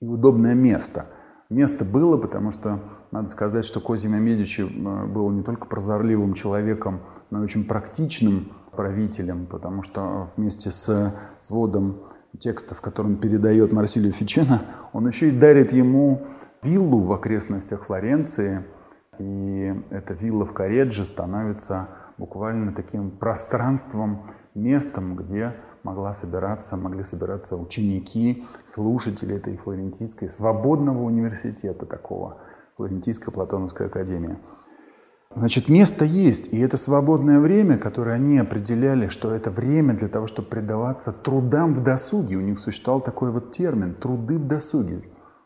и 0.00 0.06
удобное 0.06 0.54
место. 0.54 1.06
Место 1.50 1.84
было, 1.84 2.16
потому 2.16 2.52
что 2.52 2.80
надо 3.12 3.28
сказать, 3.28 3.64
что 3.64 3.80
Козимо 3.80 4.18
Медичи 4.18 4.62
э, 4.62 5.06
был 5.06 5.30
не 5.30 5.42
только 5.42 5.66
прозорливым 5.66 6.34
человеком, 6.34 7.00
но 7.30 7.40
и 7.40 7.44
очень 7.44 7.64
практичным 7.64 8.50
правителем, 8.72 9.46
потому 9.46 9.84
что 9.84 10.30
вместе 10.36 10.70
с 10.70 11.14
сводом 11.38 12.00
текстов, 12.38 12.80
который 12.80 13.08
он 13.08 13.16
передает 13.16 13.72
Марсилию 13.72 14.12
Фичино, 14.12 14.62
он 14.92 15.06
еще 15.06 15.28
и 15.28 15.30
дарит 15.30 15.72
ему 15.72 16.22
виллу 16.62 17.04
в 17.04 17.12
окрестностях 17.12 17.86
Флоренции– 17.86 18.64
и 19.18 19.74
эта 19.90 20.14
вилла 20.14 20.46
в 20.46 20.52
Каредже 20.52 21.04
становится 21.04 21.88
буквально 22.18 22.72
таким 22.72 23.10
пространством, 23.10 24.30
местом, 24.54 25.16
где 25.16 25.54
могла 25.82 26.14
собираться, 26.14 26.76
могли 26.76 27.04
собираться 27.04 27.56
ученики, 27.56 28.44
слушатели 28.66 29.36
этой 29.36 29.56
флорентийской 29.56 30.30
свободного 30.30 31.02
университета 31.02 31.86
такого, 31.86 32.38
Флорентийская 32.82 33.32
Платоновская 33.32 33.86
академия. 33.86 34.40
Значит, 35.36 35.68
место 35.68 36.04
есть, 36.04 36.52
и 36.52 36.58
это 36.58 36.76
свободное 36.76 37.38
время, 37.38 37.78
которое 37.78 38.16
они 38.16 38.38
определяли, 38.38 39.06
что 39.06 39.32
это 39.32 39.50
время 39.50 39.96
для 39.96 40.08
того, 40.08 40.26
чтобы 40.26 40.48
предаваться 40.48 41.12
трудам 41.12 41.74
в 41.74 41.84
досуге. 41.84 42.36
У 42.36 42.40
них 42.40 42.58
существовал 42.58 43.00
такой 43.00 43.30
вот 43.30 43.52
термин 43.52 43.94
«труды 43.94 44.36
в 44.36 44.48
досуге». 44.48 45.04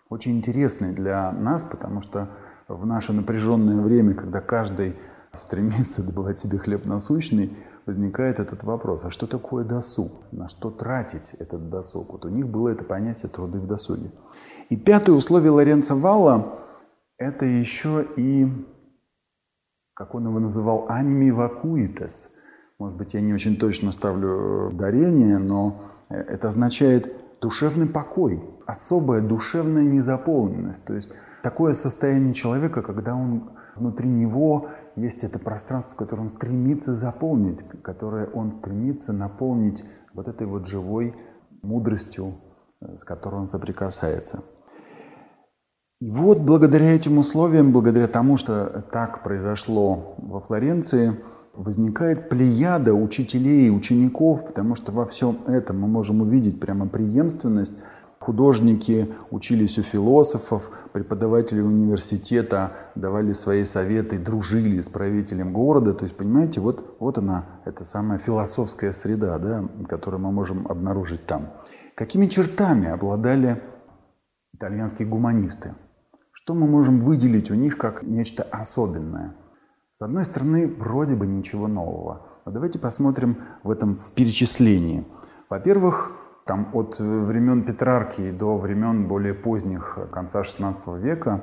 Очень 0.09 0.39
интересный 0.39 0.93
для 0.93 1.31
нас, 1.31 1.63
потому 1.63 2.01
что 2.01 2.31
в 2.69 2.87
наше 2.87 3.13
напряженное 3.13 3.83
время, 3.83 4.15
когда 4.15 4.41
каждый 4.41 4.97
стремится 5.35 6.05
добывать 6.05 6.39
себе 6.39 6.59
хлеб 6.59 6.87
насущный, 6.87 7.55
возникает 7.85 8.41
этот 8.41 8.65
вопрос, 8.65 9.05
а 9.05 9.11
что 9.11 9.27
такое 9.27 9.63
досуг? 9.63 10.11
На 10.33 10.49
что 10.49 10.71
тратить 10.71 11.35
этот 11.39 11.69
досуг? 11.69 12.13
Вот 12.13 12.25
у 12.25 12.29
них 12.31 12.49
было 12.49 12.71
это 12.71 12.83
понятие 12.83 13.29
труды 13.29 13.61
в 13.61 13.67
досуге. 13.67 14.11
И 14.71 14.77
пятое 14.77 15.15
условие 15.15 15.51
Лоренца 15.51 15.95
Валла– 15.95 16.61
это 17.19 17.45
еще 17.45 18.07
и 18.17 18.47
как 19.97 20.15
он 20.15 20.27
его 20.27 20.39
называл, 20.39 20.87
аними 20.91 21.31
вакуитес. 21.31 22.31
Может 22.79 22.99
быть, 22.99 23.15
я 23.15 23.23
не 23.23 23.33
очень 23.33 23.57
точно 23.57 23.93
ставлю 23.93 24.69
ударение, 24.69 25.39
но 25.39 25.91
это 26.11 26.49
означает 26.49 27.11
душевный 27.41 27.89
покой, 27.89 28.43
особая 28.67 29.23
душевная 29.23 29.85
незаполненность. 29.85 30.85
То 30.85 30.95
есть 30.95 31.11
такое 31.43 31.73
состояние 31.73 32.35
человека, 32.35 32.83
когда 32.83 33.15
он 33.15 33.53
внутри 33.75 34.07
него 34.07 34.69
есть 34.97 35.25
это 35.25 35.39
пространство, 35.39 35.97
которое 35.97 36.23
он 36.23 36.31
стремится 36.31 36.95
заполнить, 36.95 37.67
которое 37.83 38.27
он 38.27 38.53
стремится 38.53 39.15
наполнить 39.15 39.83
вот 40.13 40.29
этой 40.29 40.47
вот 40.47 40.67
живой 40.67 41.15
мудростью, 41.63 42.35
с 42.83 43.03
которой 43.03 43.37
он 43.37 43.49
соприкасается. 43.49 44.45
И 46.07 46.11
вот 46.11 46.39
благодаря 46.39 46.95
этим 46.95 47.19
условиям, 47.19 47.73
благодаря 47.73 48.07
тому, 48.07 48.37
что 48.37 48.85
так 48.93 49.25
произошло 49.25 50.15
во 50.19 50.39
Флоренции, 50.39 51.17
возникает 51.53 52.29
плеяда 52.29 52.95
учителей 52.95 53.67
и 53.67 53.71
учеников, 53.71 54.47
потому 54.47 54.77
что 54.77 54.93
во 54.93 55.07
всем 55.07 55.39
этом 55.49 55.81
мы 55.81 55.89
можем 55.89 56.21
увидеть 56.21 56.61
прямо 56.61 56.87
преемственность. 56.87 57.73
Художники 58.21 59.09
учились 59.33 59.81
у 59.81 59.83
философов, 59.83 60.71
преподаватели 60.93 61.61
университета 61.61 62.75
давали 62.95 63.33
свои 63.33 63.65
советы, 63.65 64.17
дружили 64.17 64.81
с 64.83 64.89
правителем 64.89 65.53
города. 65.53 65.93
То 65.93 66.05
есть, 66.05 66.17
понимаете, 66.17 66.61
вот, 66.61 66.99
вот 67.01 67.19
она, 67.19 67.47
эта 67.65 67.83
самая 67.83 68.21
философская 68.21 68.93
среда, 68.93 69.41
да, 69.41 69.65
которую 69.89 70.21
мы 70.21 70.31
можем 70.31 70.69
обнаружить 70.69 71.27
там. 71.27 71.49
Какими 71.97 72.27
чертами 72.27 72.91
обладали 72.91 73.61
итальянские 74.53 75.09
гуманисты? 75.09 75.75
Что 76.47 76.55
мы 76.55 76.69
можем 76.69 77.01
выделить 77.01 77.51
у 77.51 77.57
них 77.57 77.77
как 77.77 78.05
нечто 78.05 78.45
особенное? 78.45 79.35
С 79.99 80.01
одной 80.01 80.25
стороны, 80.25 80.69
вроде 80.69 81.17
бы 81.17 81.27
ничего 81.27 81.67
нового. 81.67 82.41
Но 82.45 82.53
давайте 82.53 82.79
посмотрим 82.79 83.43
в 83.65 83.71
этом 83.73 83.97
в 83.97 84.13
перечислении. 84.13 85.05
Во-первых, 85.51 86.13
там 86.47 86.71
от 86.73 87.01
времен 87.01 87.65
Петрарки 87.65 88.31
до 88.31 88.59
времен 88.59 89.09
более 89.09 89.35
поздних, 89.35 89.99
конца 90.13 90.43
XVI 90.43 91.01
века, 91.01 91.43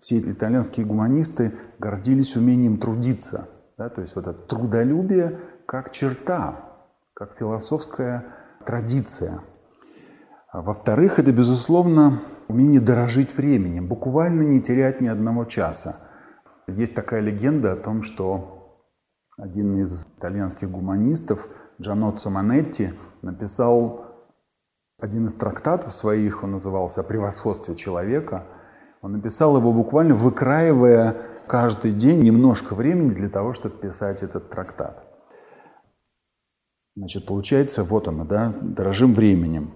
все 0.00 0.20
итальянские 0.20 0.86
гуманисты 0.86 1.54
гордились 1.80 2.36
умением 2.36 2.78
трудиться. 2.78 3.48
Да? 3.76 3.88
То 3.88 4.02
есть 4.02 4.14
вот 4.14 4.28
это 4.28 4.38
трудолюбие 4.40 5.40
как 5.66 5.90
черта, 5.90 6.78
как 7.12 7.36
философская 7.40 8.24
традиция. 8.64 9.40
Во-вторых, 10.52 11.18
это, 11.18 11.32
безусловно, 11.32 12.22
умение 12.48 12.80
дорожить 12.80 13.36
временем, 13.36 13.86
буквально 13.86 14.42
не 14.42 14.60
терять 14.60 15.00
ни 15.00 15.08
одного 15.08 15.44
часа. 15.44 15.96
Есть 16.66 16.94
такая 16.94 17.20
легенда 17.20 17.72
о 17.72 17.76
том, 17.76 18.02
что 18.02 18.82
один 19.38 19.82
из 19.82 20.06
итальянских 20.18 20.70
гуманистов, 20.70 21.48
Джаноццо 21.80 22.30
Манетти, 22.30 22.90
написал 23.22 24.06
один 24.98 25.26
из 25.26 25.34
трактатов 25.34 25.92
своих, 25.92 26.42
он 26.42 26.52
назывался 26.52 27.02
«О 27.02 27.04
превосходстве 27.04 27.74
человека». 27.74 28.46
Он 29.02 29.12
написал 29.12 29.56
его 29.56 29.72
буквально 29.72 30.14
выкраивая 30.14 31.14
каждый 31.46 31.92
день 31.92 32.22
немножко 32.22 32.74
времени 32.74 33.10
для 33.10 33.28
того, 33.28 33.52
чтобы 33.52 33.76
писать 33.76 34.22
этот 34.22 34.48
трактат. 34.50 35.04
Значит, 36.96 37.26
получается, 37.26 37.84
вот 37.84 38.08
оно, 38.08 38.24
да, 38.24 38.54
дорожим 38.62 39.12
временем. 39.12 39.74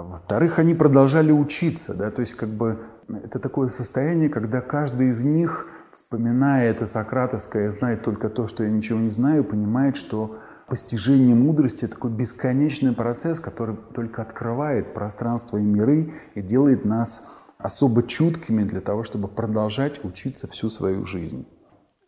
А 0.00 0.02
во-вторых, 0.02 0.58
они 0.58 0.74
продолжали 0.74 1.30
учиться, 1.30 1.92
да, 1.92 2.10
то 2.10 2.22
есть 2.22 2.32
как 2.32 2.48
бы 2.48 2.78
это 3.22 3.38
такое 3.38 3.68
состояние, 3.68 4.30
когда 4.30 4.62
каждый 4.62 5.10
из 5.10 5.22
них, 5.22 5.66
вспоминая 5.92 6.70
это 6.70 6.86
сократовское, 6.86 7.70
знает 7.70 8.02
только 8.02 8.30
то, 8.30 8.46
что 8.46 8.64
я 8.64 8.70
ничего 8.70 8.98
не 8.98 9.10
знаю, 9.10 9.44
понимает, 9.44 9.98
что 9.98 10.38
постижение 10.68 11.34
мудрости– 11.34 11.86
такой 11.86 12.12
бесконечный 12.12 12.94
процесс, 12.94 13.40
который 13.40 13.76
только 13.94 14.22
открывает 14.22 14.94
пространство 14.94 15.58
и 15.58 15.62
миры 15.62 16.14
и 16.34 16.40
делает 16.40 16.86
нас 16.86 17.30
особо 17.58 18.02
чуткими 18.02 18.62
для 18.62 18.80
того, 18.80 19.04
чтобы 19.04 19.28
продолжать 19.28 20.02
учиться 20.02 20.48
всю 20.48 20.70
свою 20.70 21.04
жизнь. 21.04 21.46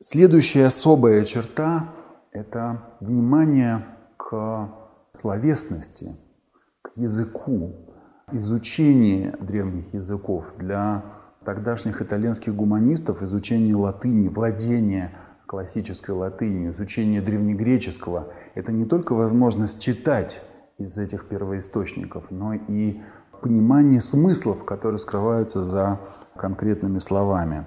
Следующая 0.00 0.64
особая 0.64 1.26
черта– 1.26 1.92
это 2.32 2.94
внимание 3.00 3.84
к 4.16 4.70
словесности– 5.12 6.16
языку, 6.96 7.72
изучение 8.32 9.36
древних 9.40 9.94
языков 9.94 10.44
для 10.58 11.04
тогдашних 11.44 12.02
итальянских 12.02 12.54
гуманистов, 12.54 13.22
изучение 13.22 13.74
латыни, 13.74 14.28
владение 14.28 15.12
классической 15.46 16.12
латынью, 16.12 16.72
изучение 16.72 17.20
древнегреческого– 17.20 18.28
это 18.54 18.72
не 18.72 18.84
только 18.84 19.12
возможность 19.14 19.82
читать 19.82 20.42
из 20.78 20.96
этих 20.98 21.28
первоисточников, 21.28 22.24
но 22.30 22.54
и 22.54 23.00
понимание 23.42 24.00
смыслов, 24.00 24.64
которые 24.64 24.98
скрываются 24.98 25.62
за 25.62 26.00
конкретными 26.36 27.00
словами. 27.00 27.66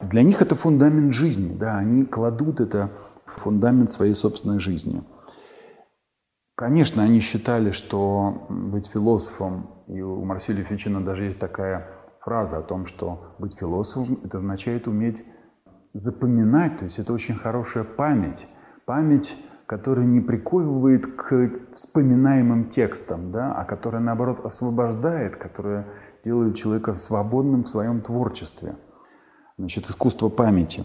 Для 0.00 0.22
них 0.22 0.42
это 0.42 0.54
фундамент 0.54 1.12
жизни, 1.12 1.56
да, 1.56 1.78
они 1.78 2.04
кладут 2.04 2.60
это 2.60 2.90
фундамент 3.24 3.90
своей 3.90 4.14
собственной 4.14 4.58
жизни– 4.58 5.02
Конечно, 6.56 7.02
они 7.02 7.20
считали, 7.20 7.70
что 7.70 8.46
быть 8.48 8.86
философом, 8.86 9.68
и 9.88 10.00
у 10.00 10.24
Марсилия 10.24 10.64
Фичина 10.64 11.02
даже 11.02 11.24
есть 11.24 11.38
такая 11.38 11.86
фраза 12.20 12.58
о 12.58 12.62
том, 12.62 12.86
что 12.86 13.34
быть 13.38 13.58
философом– 13.58 14.18
это 14.24 14.38
означает 14.38 14.88
уметь 14.88 15.22
запоминать, 15.92 16.78
то 16.78 16.84
есть 16.84 16.98
это 16.98 17.12
очень 17.12 17.34
хорошая 17.34 17.84
память. 17.84 18.48
Память, 18.86 19.36
которая 19.66 20.06
не 20.06 20.20
приковывает 20.20 21.06
к 21.14 21.50
вспоминаемым 21.74 22.70
текстам, 22.70 23.32
да, 23.32 23.52
а 23.54 23.66
которая, 23.66 24.00
наоборот, 24.00 24.40
освобождает, 24.46 25.36
которая 25.36 25.86
делает 26.24 26.56
человека 26.56 26.94
свободным 26.94 27.64
в 27.64 27.68
своем 27.68 28.00
творчестве. 28.00 28.76
Значит, 29.58 29.90
искусство 29.90 30.30
памяти. 30.30 30.84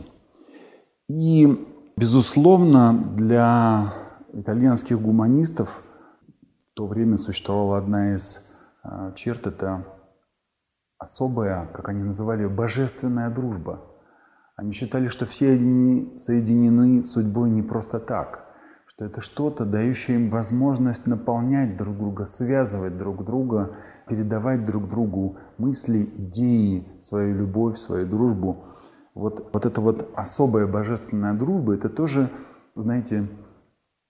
И, 1.07 1.65
безусловно, 1.95 2.93
для 3.15 4.00
итальянских 4.33 5.01
гуманистов 5.01 5.83
в 6.71 6.75
то 6.75 6.87
время 6.87 7.17
существовала 7.17 7.77
одна 7.77 8.15
из 8.15 8.51
а, 8.83 9.11
черт, 9.13 9.45
это 9.47 9.85
особая, 10.97 11.67
как 11.73 11.89
они 11.89 12.03
называли, 12.03 12.45
божественная 12.45 13.29
дружба. 13.29 13.81
Они 14.55 14.73
считали, 14.73 15.07
что 15.07 15.25
все 15.25 15.53
они 15.53 16.17
соединены 16.17 17.03
судьбой 17.03 17.49
не 17.49 17.61
просто 17.61 17.99
так, 17.99 18.45
что 18.85 19.05
это 19.05 19.21
что-то, 19.21 19.65
дающее 19.65 20.17
им 20.17 20.29
возможность 20.29 21.07
наполнять 21.07 21.77
друг 21.77 21.97
друга, 21.97 22.25
связывать 22.25 22.97
друг 22.97 23.25
друга, 23.25 23.75
передавать 24.07 24.65
друг 24.65 24.89
другу 24.89 25.37
мысли, 25.57 26.07
идеи, 26.17 26.87
свою 26.99 27.35
любовь, 27.35 27.77
свою 27.77 28.07
дружбу. 28.07 28.65
Вот, 29.13 29.49
вот 29.51 29.65
эта 29.65 29.81
вот 29.81 30.11
особая 30.15 30.67
божественная 30.67 31.33
дружба, 31.33 31.75
это 31.75 31.89
тоже, 31.89 32.29
знаете, 32.75 33.27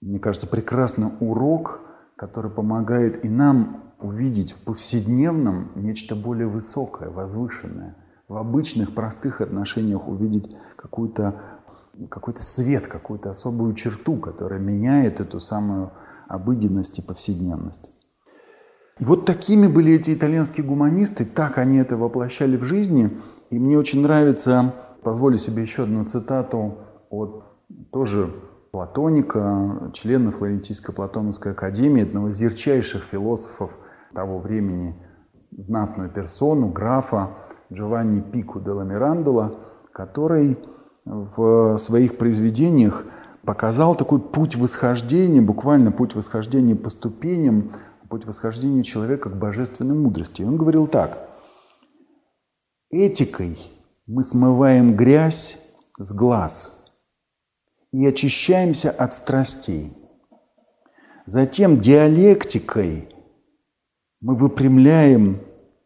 мне 0.01 0.19
кажется, 0.19 0.47
прекрасный 0.47 1.09
урок, 1.19 1.81
который 2.15 2.51
помогает 2.51 3.23
и 3.23 3.29
нам 3.29 3.93
увидеть 3.99 4.51
в 4.51 4.63
повседневном 4.63 5.71
нечто 5.75 6.15
более 6.15 6.47
высокое, 6.47 7.09
возвышенное. 7.09 7.95
В 8.27 8.37
обычных, 8.37 8.93
простых 8.93 9.41
отношениях 9.41 10.07
увидеть 10.07 10.55
какую-то 10.75 11.59
какой-то 12.09 12.41
свет, 12.41 12.87
какую-то 12.87 13.29
особую 13.29 13.73
черту, 13.75 14.15
которая 14.17 14.59
меняет 14.59 15.19
эту 15.19 15.39
самую 15.39 15.91
обыденность 16.27 16.97
и 16.99 17.01
повседневность. 17.01 17.91
И 18.99 19.05
вот 19.05 19.25
такими 19.25 19.67
были 19.67 19.93
эти 19.93 20.13
итальянские 20.13 20.65
гуманисты, 20.65 21.25
так 21.25 21.57
они 21.57 21.77
это 21.77 21.97
воплощали 21.97 22.55
в 22.55 22.63
жизни. 22.63 23.19
И 23.49 23.59
мне 23.59 23.77
очень 23.77 24.01
нравится, 24.01 24.73
позволю 25.03 25.37
себе 25.37 25.63
еще 25.63 25.83
одну 25.83 26.05
цитату 26.05 26.77
от 27.09 27.43
тоже 27.91 28.31
платоника, 28.71 29.91
члена 29.93 30.31
Флорентийской 30.31 30.95
Платоновской 30.95 31.51
академии, 31.51 32.03
одного 32.03 32.29
из 32.29 32.41
ярчайших 32.41 33.03
философов 33.03 33.71
того 34.13 34.39
времени, 34.39 34.95
знатную 35.51 36.09
персону, 36.09 36.69
графа 36.69 37.31
Джованни 37.71 38.21
Пику 38.21 38.59
де 38.59 38.71
ла 38.71 38.83
Мирандула, 38.83 39.59
который 39.93 40.57
в 41.05 41.77
своих 41.77 42.17
произведениях 42.17 43.05
показал 43.43 43.95
такой 43.95 44.19
путь 44.19 44.55
восхождения, 44.55 45.41
буквально 45.41 45.91
путь 45.91 46.15
восхождения 46.15 46.75
по 46.75 46.89
ступеням, 46.89 47.73
путь 48.09 48.25
восхождения 48.25 48.83
человека 48.83 49.29
к 49.29 49.37
божественной 49.37 49.95
мудрости. 49.95 50.41
И 50.41 50.45
он 50.45 50.57
говорил 50.57 50.87
так. 50.87 51.29
Этикой 52.89 53.57
мы 54.05 54.23
смываем 54.23 54.95
грязь 54.95 55.57
с 55.97 56.13
глаз 56.13 56.80
и 57.91 58.05
очищаемся 58.05 58.89
от 58.89 59.13
страстей. 59.13 59.93
Затем 61.25 61.77
диалектикой 61.77 63.09
мы 64.21 64.35
выпрямляем 64.35 65.41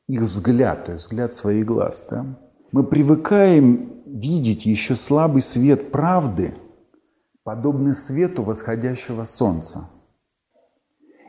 их 0.07 0.21
взгляд, 0.21 0.85
то 0.85 0.93
есть 0.93 1.05
взгляд 1.05 1.33
своих 1.33 1.65
глаз. 1.65 2.07
Да? 2.09 2.25
Мы 2.71 2.83
привыкаем 2.83 4.03
видеть 4.05 4.65
еще 4.65 4.95
слабый 4.95 5.41
свет 5.41 5.91
правды, 5.91 6.53
подобный 7.43 7.93
свету 7.93 8.43
восходящего 8.43 9.23
солнца. 9.23 9.89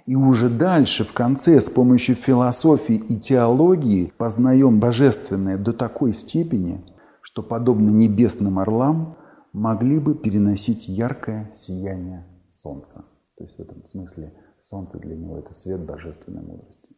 И 0.07 0.15
уже 0.15 0.49
дальше, 0.49 1.05
в 1.05 1.13
конце, 1.13 1.61
с 1.61 1.69
помощью 1.69 2.15
философии 2.15 2.95
и 2.95 3.19
теологии 3.19 4.13
познаем 4.17 4.79
божественное 4.79 5.59
до 5.59 5.73
такой 5.73 6.13
степени, 6.13 6.85
что, 7.23 7.43
подобно 7.43 7.91
небесным 7.91 8.61
орлам, 8.61 9.17
могли 9.57 9.99
бы 9.99 10.15
переносить 10.15 10.87
яркое 10.87 11.51
сияние 11.55 12.27
солнца. 12.53 13.07
То 13.39 13.45
есть 13.45 13.57
в 13.57 13.61
этом 13.61 13.89
смысле 13.89 14.35
солнце 14.61 14.99
для 14.99 15.17
него– 15.17 15.39
это 15.39 15.55
свет 15.55 15.81
божественной 15.81 16.43
мудрости. 16.43 16.95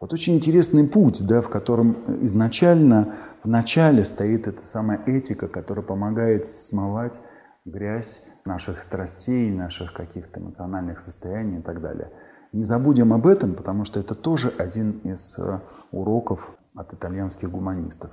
Вот 0.00 0.12
очень 0.12 0.34
интересный 0.34 0.88
путь, 0.88 1.24
да, 1.24 1.40
в 1.40 1.48
котором 1.48 1.96
изначально, 2.24 3.18
в 3.44 3.48
начале 3.48 4.04
стоит 4.04 4.48
эта 4.48 4.66
самая 4.66 5.00
этика, 5.06 5.46
которая 5.46 5.84
помогает 5.84 6.48
смывать 6.48 7.20
грязь 7.64 8.26
наших 8.44 8.80
страстей, 8.80 9.52
наших 9.52 9.92
каких-то 9.92 10.40
эмоциональных 10.40 10.98
состояний 10.98 11.60
и 11.60 11.62
так 11.62 11.80
далее. 11.80 12.10
Не 12.52 12.64
забудем 12.64 13.12
об 13.12 13.28
этом, 13.28 13.54
потому 13.54 13.84
что 13.84 14.00
это 14.00 14.16
тоже 14.16 14.52
один 14.58 14.98
из 15.04 15.38
э, 15.38 15.60
уроков 15.92 16.50
от 16.74 16.92
итальянских 16.92 17.48
гуманистов. 17.48 18.10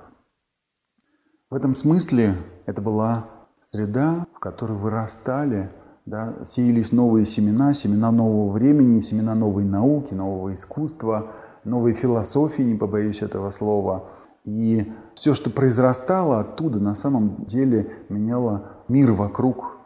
В 1.50 1.56
этом 1.56 1.74
смысле 1.74 2.36
это 2.66 2.80
была 2.80 3.39
среда, 3.62 4.26
в 4.34 4.38
которой 4.38 4.76
вырастали, 4.76 5.70
да, 6.06 6.34
сеялись 6.44 6.92
новые 6.92 7.24
семена, 7.24 7.72
семена 7.72 8.10
нового 8.10 8.50
времени, 8.50 9.00
семена 9.00 9.34
новой 9.34 9.64
науки, 9.64 10.14
нового 10.14 10.54
искусства– 10.54 11.28
новой 11.64 11.94
философии, 11.94 12.62
не 12.62 12.76
побоюсь 12.76 13.22
этого 13.22 13.50
слова. 13.50 14.10
И 14.44 14.90
все, 15.14 15.34
что 15.34 15.50
произрастало 15.50 16.40
оттуда, 16.40 16.80
на 16.80 16.94
самом 16.94 17.44
деле 17.44 17.92
меняло 18.08 18.82
мир 18.88 19.12
вокруг 19.12 19.76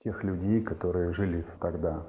тех 0.00 0.24
людей, 0.24 0.60
которые 0.60 1.14
жили 1.14 1.46
тогда. 1.60 2.06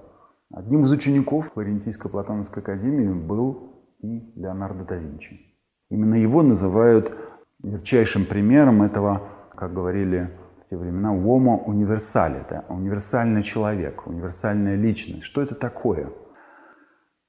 Одним 0.51 0.83
из 0.83 0.91
учеников 0.91 1.51
Флорентийской 1.53 2.11
Платоновской 2.11 2.61
академии 2.61 3.07
был 3.07 3.83
и 3.99 4.33
Леонардо 4.35 4.83
да 4.83 4.95
Винчи. 4.95 5.39
Именно 5.89 6.15
его 6.15 6.43
называют 6.43 7.13
ярчайшим 7.63 8.25
примером 8.25 8.83
этого, 8.83 9.21
как 9.55 9.73
говорили 9.73 10.31
те 10.73 10.77
времена, 10.77 11.13
homo 11.13 11.65
universale, 11.67 12.43
да, 12.49 12.65
универсальный 12.69 13.43
человек, 13.43 14.07
универсальная 14.07 14.75
личность. 14.75 15.23
Что 15.23 15.41
это 15.41 15.53
такое? 15.53 16.09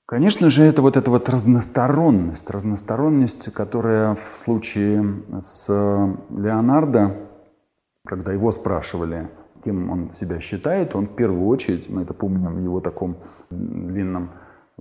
Конечно 0.06 0.48
же, 0.50 0.64
это 0.64 0.80
вот 0.80 0.96
эта 0.96 1.10
вот 1.10 1.28
разносторонность, 1.28 2.50
разносторонность, 2.50 3.52
которая 3.52 4.16
в 4.32 4.38
случае 4.38 5.22
с 5.42 5.68
Леонардо, 6.30 7.16
когда 8.06 8.32
его 8.32 8.50
спрашивали, 8.50 9.28
кем 9.64 9.90
он 9.90 10.14
себя 10.14 10.40
считает, 10.40 10.94
он 10.94 11.06
в 11.06 11.14
первую 11.14 11.46
очередь, 11.46 11.90
мы 11.90 12.02
это 12.02 12.14
помним 12.14 12.54
в 12.54 12.60
его 12.60 12.80
таком 12.80 13.16
длинном 13.50 14.30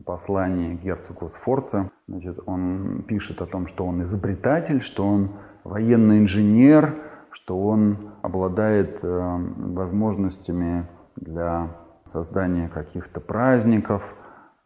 послании 0.06 0.76
герцогу 0.76 1.30
Сфорца, 1.30 1.90
значит, 2.08 2.40
он 2.46 3.04
пишет 3.08 3.42
о 3.42 3.46
том, 3.46 3.68
что 3.68 3.86
он 3.86 4.04
изобретатель, 4.04 4.82
что 4.82 5.06
он 5.06 5.32
военный 5.64 6.20
инженер, 6.20 6.96
что 7.34 7.60
он 7.60 8.14
обладает 8.22 9.04
э, 9.04 9.08
возможностями 9.08 10.88
для 11.16 11.76
создания 12.06 12.70
каких-то 12.70 13.20
праздников– 13.20 14.02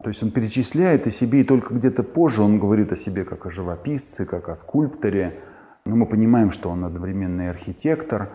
то 0.03 0.09
есть 0.09 0.21
он 0.21 0.31
перечисляет 0.31 1.07
о 1.07 1.11
себе, 1.11 1.41
и 1.41 1.43
только 1.43 1.73
где-то 1.73 2.03
позже 2.03 2.43
он 2.43 2.59
говорит 2.59 2.91
о 2.91 2.95
себе 2.95 3.23
как 3.23 3.45
о 3.47 3.51
живописце, 3.51 4.25
как 4.25 4.47
о 4.47 4.55
скульпторе. 4.55 5.39
Но 5.85 5.95
мы 5.95 6.05
понимаем, 6.05 6.51
что 6.51 6.69
он 6.69 6.83
одновременно 6.85 7.43
и 7.43 7.47
архитектор. 7.47 8.29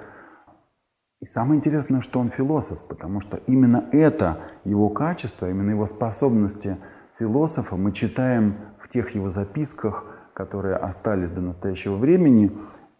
И 1.20 1.24
самое 1.24 1.58
интересное, 1.58 2.00
что 2.00 2.18
он 2.18 2.30
философ, 2.30 2.80
потому 2.88 3.20
что 3.20 3.36
именно 3.46 3.88
это 3.92 4.40
его 4.64 4.88
качество, 4.88 5.48
именно 5.48 5.70
его 5.70 5.86
способности 5.86 6.78
философа 7.18 7.76
мы 7.76 7.92
читаем 7.92 8.56
в 8.80 8.88
тех 8.88 9.14
его 9.14 9.30
записках, 9.30 10.04
которые 10.34 10.74
остались 10.74 11.30
до 11.30 11.40
настоящего 11.40 11.94
времени. 11.94 12.50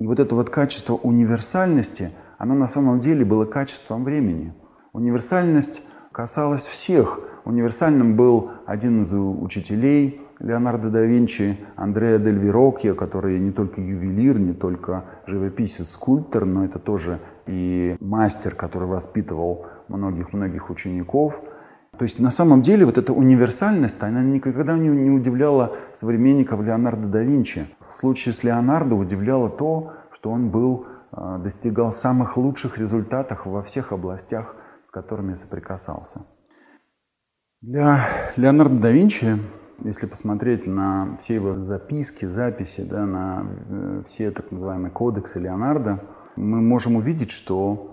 И 0.02 0.06
вот 0.06 0.18
это 0.18 0.34
вот 0.34 0.50
качество 0.50 0.94
универсальности, 0.94 2.10
оно 2.36 2.54
на 2.54 2.66
самом 2.66 2.98
деле 2.98 3.24
было 3.24 3.44
качеством 3.44 4.02
времени. 4.02 4.52
Универсальность 4.92 5.80
касалась 6.10 6.66
всех– 6.66 7.20
Универсальным 7.44 8.14
был 8.14 8.52
один 8.66 9.02
из 9.02 9.12
учителей 9.12 10.20
Леонардо 10.38 10.90
да 10.90 11.00
Винчи, 11.00 11.58
Андреа 11.76 12.18
дель 12.18 12.38
Вирокья, 12.38 12.94
который 12.94 13.38
не 13.38 13.50
только 13.50 13.80
ювелир, 13.80 14.38
не 14.38 14.52
только 14.52 15.04
живописец, 15.26 15.90
скульптор, 15.90 16.44
но 16.44 16.64
это 16.64 16.78
тоже 16.78 17.18
и 17.46 17.96
мастер, 18.00 18.54
который 18.54 18.88
воспитывал 18.88 19.66
многих-многих 19.88 20.70
учеников. 20.70 21.34
То 21.98 22.04
есть 22.04 22.18
на 22.18 22.30
самом 22.30 22.62
деле 22.62 22.86
вот 22.86 22.96
эта 22.96 23.12
универсальность, 23.12 24.02
она 24.02 24.22
никогда 24.22 24.76
не, 24.76 24.88
не 24.88 25.10
удивляла 25.10 25.76
современников 25.94 26.62
Леонардо 26.62 27.06
да 27.06 27.22
Винчи. 27.22 27.66
В 27.90 27.94
случае 27.94 28.32
с 28.32 28.42
Леонардо 28.42 28.94
удивляло 28.94 29.50
то, 29.50 29.92
что 30.14 30.30
он 30.30 30.50
был, 30.50 30.86
а, 31.10 31.38
достигал 31.38 31.92
самых 31.92 32.38
лучших 32.38 32.78
результатов 32.78 33.44
во 33.44 33.62
всех 33.62 33.92
областях, 33.92 34.56
с 34.88 34.90
которыми 34.90 35.34
соприкасался. 35.34 36.22
Для 37.60 38.32
Леонардо 38.36 38.80
да 38.80 38.90
Винчи, 38.90 39.36
если 39.84 40.06
посмотреть 40.06 40.66
на 40.66 41.18
все 41.20 41.34
его 41.34 41.60
записки, 41.60 42.24
записи, 42.24 42.80
да, 42.80 43.04
на 43.04 43.46
э, 43.68 44.02
все 44.06 44.30
так 44.30 44.50
называемые 44.50 44.90
кодексы 44.90 45.38
Леонардо, 45.38 46.02
мы 46.36 46.62
можем 46.62 46.96
увидеть, 46.96 47.30
что 47.30 47.92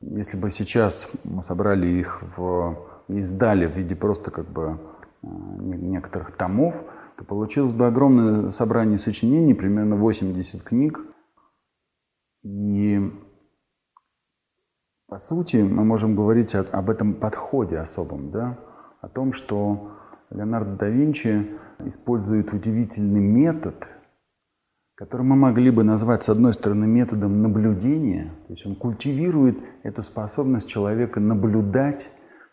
если 0.00 0.36
бы 0.36 0.50
сейчас 0.50 1.10
мы 1.24 1.44
собрали 1.44 1.86
их 1.86 2.22
в, 2.36 2.76
издали 3.08 3.66
в 3.66 3.76
виде 3.76 3.94
просто 3.94 4.30
как 4.30 4.48
бы 4.48 4.78
э, 5.22 5.26
некоторых 5.26 6.36
томов, 6.36 6.74
то 7.16 7.24
получилось 7.24 7.72
бы 7.72 7.86
огромное 7.86 8.50
собрание 8.50 8.98
сочинений, 8.98 9.54
примерно 9.54 9.96
80 9.96 10.62
книг. 10.62 11.00
И 12.42 13.12
по 15.08 15.18
сути 15.18 15.56
мы 15.56 15.84
можем 15.84 16.14
говорить 16.14 16.54
об 16.54 16.90
этом 16.90 17.14
подходе 17.14 17.78
особом, 17.78 18.30
да, 18.30 18.58
о 19.00 19.08
том, 19.08 19.32
что 19.32 19.92
Леонардо 20.30 20.76
да 20.76 20.88
Винчи 20.88 21.58
использует 21.84 22.52
удивительный 22.52 23.20
метод, 23.20 23.88
который 24.96 25.22
мы 25.22 25.36
могли 25.36 25.70
бы 25.70 25.84
назвать, 25.84 26.24
с 26.24 26.28
одной 26.28 26.54
стороны, 26.54 26.86
методом 26.86 27.42
наблюдения, 27.42 28.32
то 28.46 28.52
есть 28.54 28.66
он 28.66 28.76
культивирует 28.76 29.58
эту 29.82 30.02
способность 30.02 30.68
человека 30.68 31.20
наблюдать, 31.20 32.10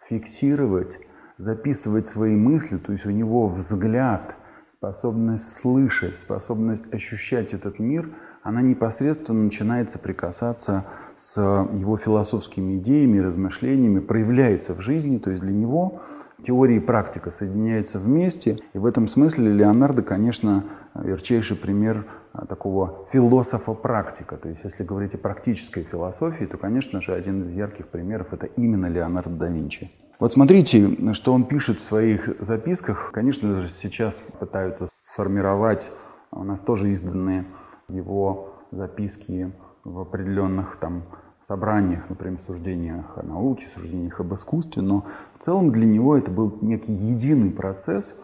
фиксировать, 0.09 0.99
записывать 1.37 2.09
свои 2.09 2.35
мысли, 2.35 2.77
то 2.77 2.91
есть 2.91 3.05
у 3.05 3.11
него 3.11 3.47
взгляд, 3.47 4.35
способность 4.71 5.57
слышать, 5.57 6.17
способность 6.17 6.93
ощущать 6.93 7.53
этот 7.53 7.79
мир, 7.79 8.09
она 8.43 8.61
непосредственно 8.61 9.43
начинает 9.43 9.91
соприкасаться 9.91 10.85
с 11.15 11.39
его 11.39 11.97
философскими 11.97 12.77
идеями, 12.77 13.19
размышлениями, 13.19 13.99
проявляется 13.99 14.73
в 14.73 14.81
жизни, 14.81 15.17
то 15.17 15.31
есть 15.31 15.41
для 15.41 15.53
него 15.53 16.01
теория 16.45 16.77
и 16.77 16.81
практика 16.81 17.31
соединяются 17.31 17.99
вместе. 17.99 18.59
И 18.73 18.77
в 18.77 18.85
этом 18.85 19.07
смысле 19.07 19.53
Леонардо, 19.53 20.01
конечно, 20.01 20.65
ярчайший 20.93 21.55
пример 21.55 22.05
такого 22.47 23.07
философа-практика. 23.11 24.37
То 24.37 24.49
есть, 24.49 24.61
если 24.63 24.83
говорить 24.83 25.15
о 25.15 25.17
практической 25.17 25.83
философии, 25.83 26.45
то, 26.45 26.57
конечно 26.57 27.01
же, 27.01 27.13
один 27.13 27.43
из 27.43 27.51
ярких 27.51 27.87
примеров– 27.87 28.27
это 28.33 28.47
именно 28.47 28.87
Леонардо 28.87 29.35
да 29.35 29.47
Винчи. 29.47 29.91
Вот 30.19 30.31
смотрите, 30.31 31.13
что 31.13 31.33
он 31.33 31.45
пишет 31.45 31.79
в 31.79 31.83
своих 31.83 32.29
записках. 32.39 33.11
Конечно 33.11 33.61
же, 33.61 33.67
сейчас 33.67 34.21
пытаются 34.39 34.87
сформировать, 35.05 35.91
у 36.31 36.43
нас 36.43 36.61
тоже 36.61 36.91
изданные 36.91 37.45
его 37.87 38.55
записки 38.71 39.51
в 39.83 39.99
определенных 39.99 40.77
там 40.77 41.03
собраниях, 41.47 42.09
например, 42.09 42.39
суждениях 42.41 43.17
о 43.17 43.23
науке, 43.23 43.67
суждениях 43.67 44.19
об 44.19 44.33
искусстве, 44.33 44.81
но 44.81 45.05
в 45.37 45.43
целом 45.43 45.71
для 45.71 45.85
него 45.85 46.17
это 46.17 46.31
был 46.31 46.57
некий 46.61 46.93
единый 46.93 47.51
процесс. 47.51 48.19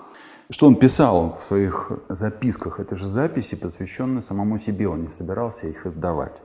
Что 0.51 0.65
он 0.65 0.77
писал 0.77 1.37
в 1.39 1.43
своих 1.43 1.91
записках, 2.09 2.79
это 2.79 2.95
же 2.95 3.05
записи, 3.05 3.53
посвященные 3.53 4.23
самому 4.23 4.57
себе, 4.57 4.87
он 4.87 5.03
не 5.03 5.09
собирался 5.09 5.67
их 5.67 5.85
издавать. 5.85 6.41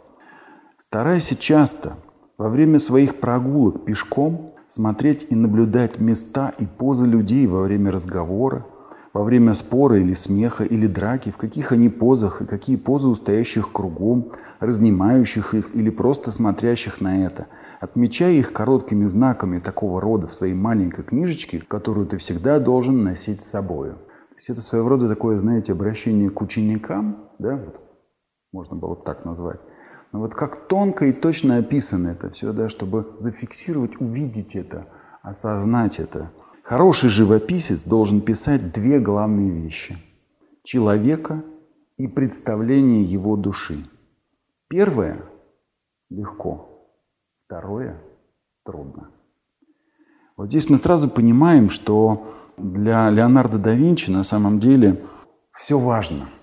Старайся 0.78 1.36
часто 1.36 1.94
во 2.36 2.50
время 2.50 2.78
своих 2.78 3.14
прогулок 3.14 3.86
пешком 3.86 4.52
смотреть 4.68 5.26
и 5.30 5.34
наблюдать 5.34 6.00
места 6.00 6.52
и 6.58 6.66
позы 6.66 7.06
людей 7.06 7.46
во 7.46 7.62
время 7.62 7.92
разговора, 7.92 8.66
во 9.14 9.24
время 9.24 9.54
спора 9.54 9.98
или 9.98 10.12
смеха 10.12 10.64
или 10.64 10.86
драки, 10.86 11.30
в 11.30 11.38
каких 11.38 11.72
они 11.72 11.88
позах 11.88 12.42
и 12.42 12.46
какие 12.46 12.76
позы 12.76 13.08
у 13.08 13.14
стоящих 13.14 13.72
кругом, 13.72 14.32
разнимающих 14.60 15.54
их 15.54 15.74
или 15.74 15.88
просто 15.88 16.30
смотрящих 16.30 17.00
на 17.00 17.24
это, 17.24 17.46
отмечая 17.84 18.32
их 18.32 18.52
короткими 18.52 19.06
знаками 19.06 19.60
такого 19.60 20.00
рода 20.00 20.26
в 20.26 20.32
своей 20.32 20.54
маленькой 20.54 21.04
книжечке, 21.04 21.60
которую 21.60 22.06
ты 22.06 22.16
всегда 22.16 22.58
должен 22.58 23.04
носить 23.04 23.42
с 23.42 23.50
собой. 23.50 23.90
То 23.90 24.36
есть 24.36 24.50
это 24.50 24.62
своего 24.62 24.88
рода 24.88 25.08
такое, 25.08 25.38
знаете, 25.38 25.72
обращение 25.72 26.30
к 26.30 26.40
ученикам, 26.40 27.28
да, 27.38 27.56
вот, 27.56 27.80
можно 28.52 28.76
было 28.76 28.94
бы 28.94 29.04
так 29.04 29.24
назвать. 29.24 29.60
Но 30.12 30.20
вот 30.20 30.34
как 30.34 30.66
тонко 30.66 31.06
и 31.06 31.12
точно 31.12 31.58
описано 31.58 32.08
это 32.08 32.30
все, 32.30 32.52
да, 32.52 32.68
чтобы 32.68 33.06
зафиксировать, 33.20 34.00
увидеть 34.00 34.56
это, 34.56 34.86
осознать 35.22 36.00
это. 36.00 36.30
Хороший 36.62 37.10
живописец 37.10 37.84
должен 37.84 38.22
писать 38.22 38.72
две 38.72 38.98
главные 38.98 39.50
вещи. 39.50 39.96
Человека 40.62 41.44
и 41.98 42.06
представление 42.06 43.02
его 43.02 43.36
души. 43.36 43.76
Первое 44.68 45.20
легко, 46.08 46.73
второе 47.54 48.02
трудно. 48.64 49.10
Вот 50.36 50.48
здесь 50.48 50.68
мы 50.68 50.76
сразу 50.76 51.08
понимаем, 51.08 51.70
что 51.70 52.34
для 52.56 53.08
Леонардо 53.10 53.58
да 53.58 53.74
Винчи 53.74 54.10
на 54.10 54.24
самом 54.24 54.58
деле 54.58 55.04
все 55.52 55.78
важно– 55.78 56.28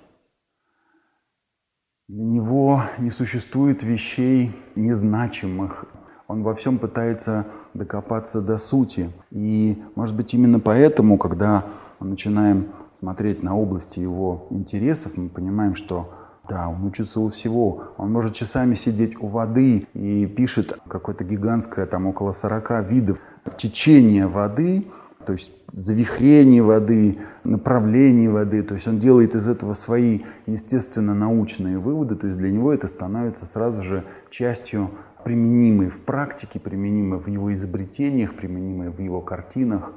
для 2.11 2.25
него 2.25 2.83
не 2.97 3.09
существует 3.09 3.83
вещей 3.83 4.53
незначимых. 4.75 5.85
Он 6.27 6.43
во 6.43 6.55
всем 6.55 6.77
пытается 6.77 7.47
докопаться 7.73 8.41
до 8.41 8.57
сути. 8.57 9.09
И, 9.31 9.81
может 9.95 10.13
быть, 10.13 10.33
именно 10.33 10.59
поэтому, 10.59 11.17
когда 11.17 11.67
мы 12.01 12.07
начинаем 12.07 12.67
смотреть 12.95 13.43
на 13.43 13.57
области 13.57 14.01
его 14.01 14.45
интересов, 14.49 15.15
мы 15.15 15.29
понимаем, 15.29 15.75
что 15.75 16.09
да, 16.49 16.67
он 16.67 16.83
учится 16.85 17.19
у 17.19 17.29
всего. 17.29 17.83
Он 17.97 18.11
может 18.11 18.33
часами 18.33 18.75
сидеть 18.75 19.15
у 19.21 19.27
воды 19.27 19.87
и 19.93 20.25
пишет 20.25 20.77
какое-то 20.87 21.23
гигантское, 21.23 21.85
там 21.85 22.07
около 22.07 22.33
40 22.33 22.89
видов 22.89 23.19
течения 23.57 24.27
воды, 24.27 24.85
то 25.25 25.33
есть 25.33 25.51
завихрение 25.73 26.61
воды, 26.61 27.19
направление 27.43 28.29
воды. 28.29 28.63
То 28.63 28.75
есть 28.75 28.87
он 28.87 28.99
делает 28.99 29.35
из 29.35 29.47
этого 29.47 29.73
свои, 29.73 30.21
естественно, 30.45 31.13
научные 31.13 31.77
выводы. 31.77 32.15
То 32.15 32.27
есть 32.27 32.39
для 32.39 32.51
него 32.51 32.73
это 32.73 32.87
становится 32.87 33.45
сразу 33.45 33.81
же 33.81 34.03
частью 34.29 34.89
применимой 35.23 35.89
в 35.89 35.99
практике, 35.99 36.59
применимой 36.59 37.19
в 37.19 37.27
его 37.27 37.53
изобретениях, 37.53 38.35
применимой 38.35 38.89
в 38.89 38.99
его 38.99 39.21
картинах. 39.21 39.93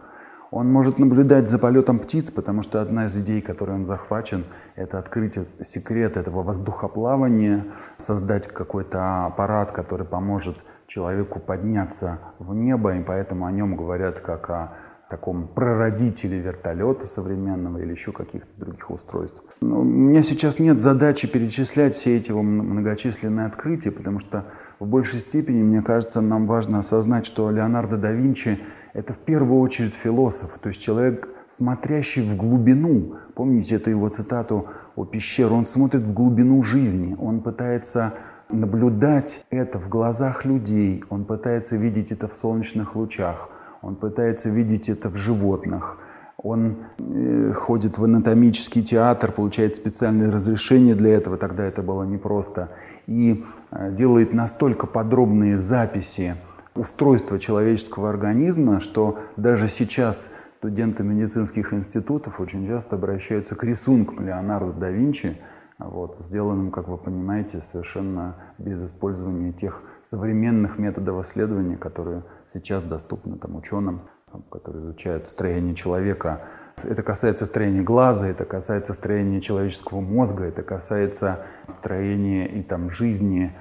Он 0.54 0.70
может 0.70 1.00
наблюдать 1.00 1.48
за 1.48 1.58
полетом 1.58 1.98
птиц, 1.98 2.30
потому 2.30 2.62
что 2.62 2.80
одна 2.80 3.06
из 3.06 3.18
идей, 3.18 3.42
которой 3.42 3.72
он 3.72 3.86
захвачен, 3.86 4.44
это 4.76 5.00
открыть 5.00 5.36
секрет 5.62 6.16
этого 6.16 6.44
воздухоплавания, 6.44 7.64
создать 7.98 8.46
какой-то 8.46 9.26
аппарат, 9.26 9.72
который 9.72 10.06
поможет 10.06 10.56
человеку 10.86 11.40
подняться 11.40 12.20
в 12.38 12.54
небо, 12.54 12.94
и 12.94 13.02
поэтому 13.02 13.46
о 13.46 13.50
нем 13.50 13.74
говорят 13.74 14.20
как 14.20 14.48
о 14.48 14.74
таком 15.10 15.48
прародителе 15.48 16.38
вертолета 16.38 17.04
современного 17.04 17.78
или 17.78 17.90
еще 17.90 18.12
каких-то 18.12 18.48
других 18.56 18.88
устройств. 18.92 19.42
Но 19.60 19.80
у 19.80 19.84
меня 19.84 20.22
сейчас 20.22 20.60
нет 20.60 20.80
задачи 20.80 21.26
перечислять 21.26 21.96
все 21.96 22.16
эти 22.16 22.30
многочисленные 22.30 23.46
открытия, 23.46 23.90
потому 23.90 24.20
что 24.20 24.44
в 24.78 24.86
большей 24.86 25.18
степени, 25.18 25.64
мне 25.64 25.82
кажется, 25.82 26.20
нам 26.20 26.46
важно 26.46 26.78
осознать, 26.78 27.26
что 27.26 27.50
Леонардо 27.50 27.96
да 27.96 28.12
Винчи— 28.12 28.60
это 28.94 29.12
в 29.12 29.18
первую 29.18 29.60
очередь 29.60 29.94
философ, 29.94 30.58
то 30.58 30.68
есть 30.68 30.80
человек, 30.80 31.28
смотрящий 31.50 32.22
в 32.22 32.36
глубину. 32.36 33.16
Помните 33.34 33.74
эту 33.74 33.90
его 33.90 34.08
цитату 34.08 34.68
о 34.96 35.04
пещере? 35.04 35.50
Он 35.50 35.66
смотрит 35.66 36.02
в 36.02 36.14
глубину 36.14 36.62
жизни, 36.62 37.16
он 37.20 37.40
пытается 37.40 38.14
наблюдать 38.48 39.44
это 39.50 39.78
в 39.78 39.88
глазах 39.88 40.44
людей, 40.44 41.02
он 41.10 41.24
пытается 41.24 41.76
видеть 41.76 42.12
это 42.12 42.28
в 42.28 42.32
солнечных 42.32 42.94
лучах, 42.94 43.48
он 43.82 43.96
пытается 43.96 44.48
видеть 44.48 44.88
это 44.88 45.08
в 45.10 45.16
животных. 45.16 45.98
Он 46.36 46.76
э, 46.98 47.52
ходит 47.56 47.96
в 47.96 48.04
анатомический 48.04 48.82
театр, 48.82 49.32
получает 49.32 49.76
специальное 49.76 50.30
разрешение 50.30 50.94
для 50.94 51.14
этого, 51.14 51.38
тогда 51.38 51.64
это 51.64 51.80
было 51.80 52.02
непросто, 52.02 52.68
и 53.06 53.44
э, 53.70 53.92
делает 53.92 54.34
настолько 54.34 54.86
подробные 54.86 55.58
записи 55.58 56.34
устройства 56.74 57.38
человеческого 57.38 58.10
организма, 58.10 58.80
что 58.80 59.18
даже 59.36 59.68
сейчас 59.68 60.32
студенты 60.58 61.02
медицинских 61.02 61.72
институтов 61.72 62.40
очень 62.40 62.66
часто 62.66 62.96
обращаются 62.96 63.54
к 63.54 63.64
рисункам 63.64 64.26
Леонардо 64.26 64.72
да 64.72 64.90
Винчи, 64.90 65.38
вот, 65.78 66.16
сделанным, 66.20 66.70
как 66.70 66.88
вы 66.88 66.96
понимаете, 66.96 67.60
совершенно 67.60 68.36
без 68.58 68.80
использования 68.86 69.52
тех 69.52 69.82
современных 70.04 70.78
методов 70.78 71.24
исследования, 71.24 71.76
которые 71.76 72.22
сейчас 72.52 72.84
доступны 72.84 73.36
там, 73.36 73.56
ученым, 73.56 74.02
которые 74.50 74.84
изучают 74.84 75.28
строение 75.28 75.74
человека. 75.74 76.42
Это 76.82 77.02
касается 77.02 77.46
строения 77.46 77.82
глаза, 77.82 78.26
это 78.28 78.44
касается 78.44 78.94
строения 78.94 79.40
человеческого 79.40 80.00
мозга, 80.00 80.44
это 80.44 80.62
касается 80.62 81.40
строения 81.68 82.46
и 82.46 82.62
там, 82.62 82.90
жизни, 82.90 83.54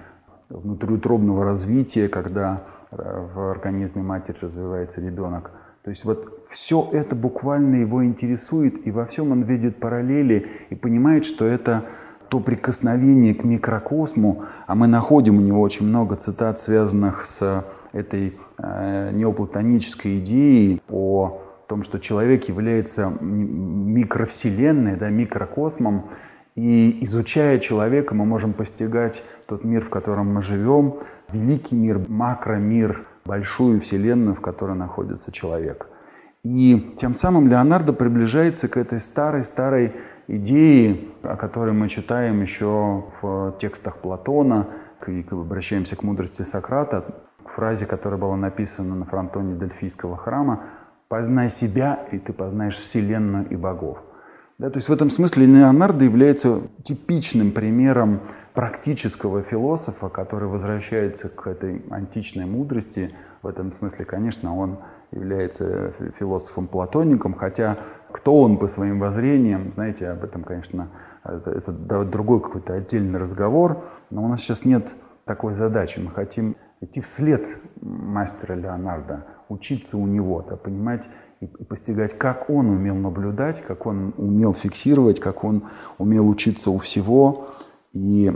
внутриутробного 0.49 1.43
развития, 1.43 2.07
когда 2.07 2.63
в 2.97 3.51
организме 3.51 4.01
матери 4.01 4.37
развивается 4.41 5.01
ребенок. 5.01 5.51
То 5.83 5.89
есть 5.89 6.05
вот 6.05 6.45
все 6.49 6.87
это 6.93 7.15
буквально 7.15 7.75
его 7.77 8.05
интересует, 8.05 8.87
и 8.87 8.91
во 8.91 9.05
всем 9.05 9.31
он 9.31 9.43
видит 9.43 9.79
параллели 9.79 10.47
и 10.69 10.75
понимает, 10.75 11.25
что 11.25 11.45
это 11.45 11.83
то 12.29 12.39
прикосновение 12.39 13.35
к 13.35 13.43
микрокосму, 13.43 14.45
а 14.65 14.75
мы 14.75 14.87
находим 14.87 15.37
у 15.37 15.41
него 15.41 15.61
очень 15.61 15.85
много 15.85 16.15
цитат, 16.15 16.59
связанных 16.59 17.25
с 17.25 17.65
этой 17.91 18.37
э, 18.57 19.11
неоплатонической 19.11 20.19
идеей 20.19 20.81
о 20.89 21.41
том, 21.67 21.83
что 21.83 21.99
человек 21.99 22.45
является 22.45 23.11
микровселенной, 23.21 24.95
да, 24.95 25.09
микрокосмом, 25.09 26.05
и 26.55 27.03
изучая 27.03 27.59
человека, 27.59 28.13
мы 28.13 28.25
можем 28.25 28.53
постигать 28.53 29.23
тот 29.47 29.63
мир, 29.63 29.83
в 29.85 29.89
котором 29.89 30.33
мы 30.33 30.43
живем, 30.43 30.99
великий 31.33 31.75
мир, 31.75 31.99
макромир, 32.07 33.05
большую 33.25 33.81
вселенную, 33.81 34.35
в 34.35 34.41
которой 34.41 34.75
находится 34.75 35.31
человек. 35.31 35.87
И 36.43 36.95
тем 36.99 37.13
самым 37.13 37.47
Леонардо 37.47 37.93
приближается 37.93 38.67
к 38.67 38.77
этой 38.77 38.99
старой-старой 38.99 39.95
идеи, 40.27 41.09
о 41.23 41.35
которой 41.37 41.73
мы 41.73 41.89
читаем 41.89 42.41
еще 42.41 43.05
в 43.21 43.55
текстах 43.59 43.97
Платона, 43.97 44.67
и 45.07 45.25
обращаемся 45.31 45.95
к 45.95 46.03
мудрости 46.03 46.43
Сократа, 46.43 47.03
к 47.43 47.49
фразе, 47.49 47.85
которая 47.85 48.19
была 48.19 48.37
написана 48.37 48.95
на 48.95 49.05
фронтоне 49.05 49.55
Дельфийского 49.55 50.15
храма 50.15 50.63
«Познай 51.09 51.49
себя, 51.49 52.07
и 52.11 52.19
ты 52.19 52.31
познаешь 52.31 52.77
Вселенную 52.77 53.47
и 53.49 53.55
богов». 53.55 53.99
Да, 54.63 54.69
то 54.69 54.77
есть 54.77 54.87
в 54.87 54.93
этом 54.93 55.09
смысле 55.09 55.45
Леонардо 55.45 56.05
является 56.05 56.61
типичным 56.83 57.51
примером 57.51 58.21
практического 58.53 59.41
философа, 59.41 60.07
который 60.07 60.47
возвращается 60.47 61.27
к 61.27 61.47
этой 61.47 61.83
античной 61.89 62.45
мудрости. 62.45 63.13
В 63.41 63.47
этом 63.47 63.73
смысле, 63.73 64.05
конечно, 64.05 64.57
он 64.57 64.77
является 65.11 65.91
философом-платоником, 66.17 67.33
хотя 67.33 67.77
кто 68.09 68.39
он 68.39 68.57
по 68.57 68.69
своим 68.69 69.01
воззрениям, 69.01 69.73
знаете, 69.73 70.07
об 70.07 70.23
этом, 70.23 70.45
конечно, 70.45 70.87
это, 71.25 71.51
это 71.51 71.73
другой 72.05 72.39
какой-то 72.39 72.75
отдельный 72.75 73.19
разговор, 73.19 73.83
но 74.11 74.23
у 74.23 74.29
нас 74.29 74.39
сейчас 74.39 74.63
нет 74.63 74.95
такой 75.25 75.55
задачи. 75.55 75.99
Мы 75.99 76.11
хотим 76.11 76.55
идти 76.79 77.01
вслед 77.01 77.45
мастера 77.81 78.53
Леонардо, 78.53 79.25
учиться 79.49 79.97
у 79.97 80.07
него, 80.07 80.41
да, 80.41 80.55
понимать 80.55 81.09
и, 81.43 81.63
постигать, 81.63 82.17
как 82.17 82.49
он 82.49 82.69
умел 82.69 82.95
наблюдать, 82.95 83.61
как 83.61 83.85
он 83.85 84.13
умел 84.17 84.53
фиксировать, 84.53 85.19
как 85.19 85.43
он 85.43 85.63
умел 85.97 86.27
учиться 86.27 86.71
у 86.71 86.77
всего. 86.79 87.49
И 87.93 88.31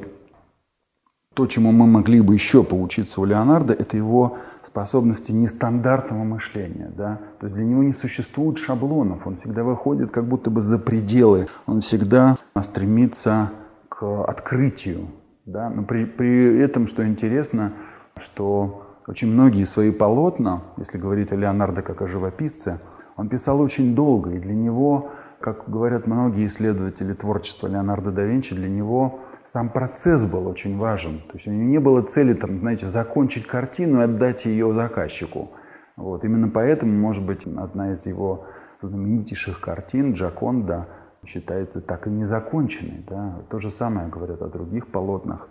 то, 1.34 1.48
чему 1.48 1.72
мы 1.72 1.86
могли 1.86 2.22
бы 2.22 2.34
еще 2.34 2.64
поучиться 2.64 3.22
у 3.22 3.26
Леонардо, 3.26 3.74
это 3.74 3.96
его 3.96 4.38
способности 4.66 5.32
нестандартного 5.32 6.24
мышления. 6.24 6.92
Да? 6.96 7.20
То 7.40 7.46
есть 7.46 7.56
для 7.56 7.66
него 7.66 7.84
не 7.84 7.94
существует 7.94 8.58
шаблонов, 8.58 9.26
он 9.26 9.38
всегда 9.38 9.64
выходит 9.64 10.12
как 10.12 10.26
будто 10.28 10.50
бы 10.50 10.62
за 10.62 10.80
пределы, 10.80 11.48
он 11.66 11.82
всегда 11.82 12.38
стремится 12.62 13.52
к 13.90 14.24
открытию. 14.26 15.08
Да? 15.46 15.70
Но 15.70 15.84
при, 15.84 16.06
при 16.06 16.60
этом, 16.60 16.88
что 16.88 17.08
интересно, 17.08 17.74
что 18.18 18.84
очень 19.08 19.30
многие 19.30 19.64
свои 19.64 19.92
полотна, 19.92 20.64
если 20.78 20.98
говорить 20.98 21.32
о 21.32 21.36
Леонардо 21.36 21.82
как 21.82 22.02
о 22.02 22.08
живописце, 22.08 22.82
он 23.18 23.30
писал 23.30 23.60
очень 23.60 23.96
долго, 23.96 24.32
и 24.32 24.40
для 24.40 24.54
него, 24.54 25.12
как 25.40 25.70
говорят 25.70 26.08
многие 26.08 26.46
исследователи 26.46 27.14
творчества 27.14 27.68
Леонардо 27.68 28.12
да 28.12 28.24
Винчи, 28.24 28.56
для 28.56 28.70
него 28.70 29.20
сам 29.46 29.70
процесс 29.70 30.26
был 30.26 30.48
очень 30.48 30.78
важен. 30.78 31.22
То 31.28 31.34
есть 31.34 31.48
у 31.48 31.52
него 31.52 31.64
не 31.64 31.80
было 31.80 32.02
цели, 32.04 32.34
там, 32.34 32.60
знаете, 32.60 32.86
закончить 32.86 33.48
картину 33.48 34.02
и 34.02 34.04
отдать 34.04 34.46
ее 34.46 34.74
заказчику. 34.74 35.52
Вот. 35.96 36.24
Именно 36.24 36.50
поэтому, 36.50 36.94
может 36.94 37.26
быть, 37.26 37.46
одна 37.48 37.94
из 37.94 38.06
его 38.06 38.46
знаменитейших 38.82 39.60
картин 39.60 40.14
«Джаконда» 40.14 40.88
считается 41.26 41.82
так 41.82 42.08
и 42.08 42.12
незаконченной. 42.12 43.04
Да? 43.10 43.42
То 43.50 43.60
же 43.60 43.72
самое 43.72 44.10
говорят 44.10 44.42
о 44.42 44.50
других 44.50 44.88
полотнах. 44.88 45.50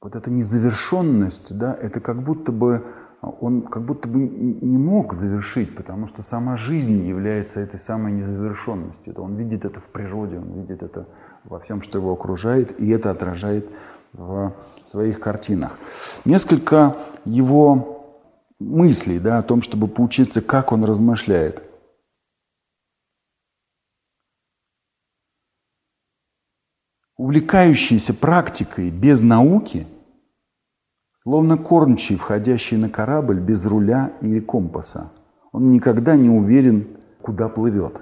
Вот 0.00 0.14
эта 0.14 0.30
незавершенность, 0.30 1.58
да, 1.58 1.74
это 1.74 2.00
как 2.00 2.22
будто 2.22 2.52
бы 2.52 2.84
он 3.22 3.62
как 3.62 3.82
будто 3.84 4.08
бы 4.08 4.18
не 4.18 4.78
мог 4.78 5.14
завершить, 5.14 5.74
потому 5.74 6.06
что 6.06 6.22
сама 6.22 6.56
жизнь 6.56 7.06
является 7.06 7.60
этой 7.60 7.80
самой 7.80 8.12
незавершенностью. 8.12 9.14
Он 9.20 9.36
видит 9.36 9.64
это 9.64 9.80
в 9.80 9.86
природе, 9.90 10.38
он 10.38 10.52
видит 10.52 10.82
это 10.82 11.06
во 11.44 11.58
всем, 11.60 11.82
что 11.82 11.98
его 11.98 12.12
окружает, 12.12 12.78
и 12.78 12.88
это 12.90 13.10
отражает 13.10 13.68
в 14.12 14.54
своих 14.86 15.20
картинах. 15.20 15.78
Несколько 16.24 16.96
его 17.24 17.96
мыслей 18.58 19.18
да, 19.18 19.38
о 19.38 19.42
том, 19.42 19.62
чтобы 19.62 19.88
поучиться, 19.88 20.40
как 20.40 20.72
он 20.72 20.84
размышляет. 20.84 21.62
Увлекающийся 27.16 28.12
практикой 28.12 28.90
без 28.90 29.22
науки, 29.22 29.86
словно 31.26 31.58
кормчий, 31.58 32.14
входящий 32.14 32.76
на 32.76 32.88
корабль 32.88 33.40
без 33.40 33.66
руля 33.66 34.12
или 34.20 34.38
компаса, 34.38 35.10
он 35.50 35.72
никогда 35.72 36.14
не 36.14 36.30
уверен, 36.30 36.86
куда 37.20 37.48
плывет. 37.48 38.00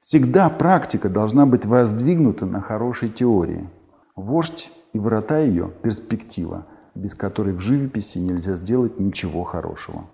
Всегда 0.00 0.50
практика 0.50 1.08
должна 1.08 1.46
быть 1.46 1.66
воздвигнута 1.66 2.44
на 2.44 2.60
хорошей 2.60 3.10
теории. 3.10 3.70
Вождь 4.16 4.72
и 4.92 4.98
врата 4.98 5.38
ее– 5.38 5.70
перспектива, 5.82 6.66
без 6.96 7.14
которой 7.14 7.54
в 7.54 7.60
живописи 7.60 8.18
нельзя 8.18 8.56
сделать 8.56 8.98
ничего 8.98 9.44
хорошего. 9.44 10.06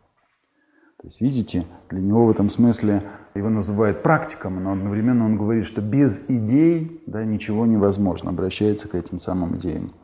То 1.00 1.08
есть, 1.08 1.22
видите, 1.22 1.64
для 1.88 2.02
него 2.02 2.26
в 2.26 2.30
этом 2.30 2.50
смысле 2.50 3.04
его 3.34 3.48
называют 3.48 4.02
практиком, 4.02 4.62
но 4.62 4.72
одновременно 4.72 5.24
он 5.24 5.38
говорит, 5.38 5.64
что 5.64 5.80
без 5.80 6.28
идей 6.28 7.02
да, 7.06 7.24
ничего 7.24 7.64
невозможно, 7.64 8.28
обращается 8.28 8.86
к 8.86 8.94
этим 8.94 9.18
самым 9.18 9.56
идеям. 9.56 9.94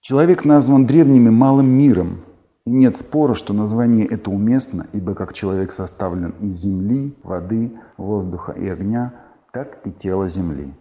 Человек 0.00 0.46
назван 0.46 0.86
древними 0.86 1.28
малым 1.28 1.66
миром, 1.66 2.22
и 2.64 2.70
нет 2.70 2.96
спора, 2.96 3.34
что 3.34 3.52
название 3.52 4.06
это 4.06 4.30
уместно, 4.30 4.86
ибо 4.92 5.14
как 5.14 5.34
человек 5.34 5.72
составлен 5.72 6.34
из 6.40 6.54
земли, 6.56 7.14
воды, 7.22 7.72
воздуха 7.98 8.52
и 8.52 8.66
огня, 8.66 9.12
так 9.52 9.78
и 9.84 9.92
тело 9.92 10.26
земли. 10.26 10.72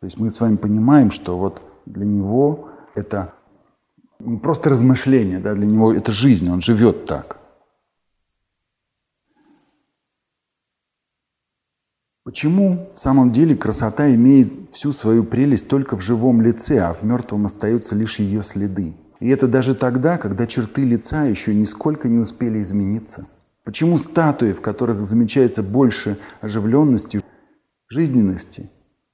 То 0.00 0.06
есть 0.06 0.18
мы 0.18 0.30
с 0.30 0.40
вами 0.40 0.56
понимаем, 0.56 1.12
что 1.12 1.38
вот 1.38 1.62
для 1.86 2.04
него 2.04 2.70
это 2.96 3.34
не 4.18 4.38
просто 4.38 4.70
размышление, 4.70 5.38
да, 5.38 5.54
для 5.54 5.66
него 5.66 5.92
это 5.92 6.10
жизнь, 6.10 6.50
он 6.50 6.60
живет 6.60 7.06
так. 7.06 7.38
Почему 12.24 12.88
в 12.94 12.98
самом 12.98 13.32
деле 13.32 13.54
красота 13.54 14.14
имеет 14.14 14.50
всю 14.72 14.92
свою 14.92 15.24
прелесть 15.24 15.68
только 15.68 15.94
в 15.94 16.00
живом 16.00 16.40
лице, 16.40 16.78
а 16.78 16.94
в 16.94 17.04
мертвом 17.04 17.44
остаются 17.44 17.94
лишь 17.94 18.18
ее 18.18 18.42
следы? 18.42 18.94
И 19.20 19.28
это 19.28 19.46
даже 19.46 19.74
тогда, 19.74 20.16
когда 20.16 20.46
черты 20.46 20.84
лица 20.84 21.24
еще 21.24 21.54
нисколько 21.54 22.08
не 22.08 22.18
успели 22.18 22.62
измениться. 22.62 23.26
Почему 23.62 23.98
статуи, 23.98 24.52
в 24.52 24.62
которых 24.62 25.06
замечается 25.06 25.62
больше 25.62 26.16
оживленности, 26.40 27.20
жизненности, 27.88 28.70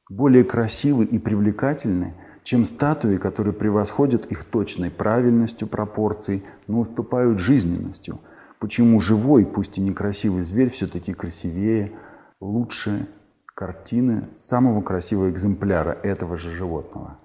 более 0.08 0.44
красивы 0.44 1.04
и 1.04 1.18
привлекательны, 1.18 2.14
чем 2.44 2.64
статуи, 2.64 3.16
которые 3.16 3.52
превосходят 3.52 4.26
их 4.26 4.44
точной 4.44 4.90
правильностью 4.92 5.66
пропорций, 5.66 6.44
но 6.68 6.78
уступают 6.78 7.40
жизненностью. 7.40 8.20
Почему 8.60 9.00
живой, 9.00 9.44
пусть 9.44 9.78
и 9.78 9.80
некрасивый 9.80 10.44
зверь, 10.44 10.70
все-таки 10.70 11.12
красивее, 11.12 11.90
лучше 12.40 13.06
картины 13.46 14.28
самого 14.34 14.80
красивого 14.82 15.30
экземпляра 15.30 15.92
этого 16.02 16.36
же 16.36 16.50
животного. 16.50 17.18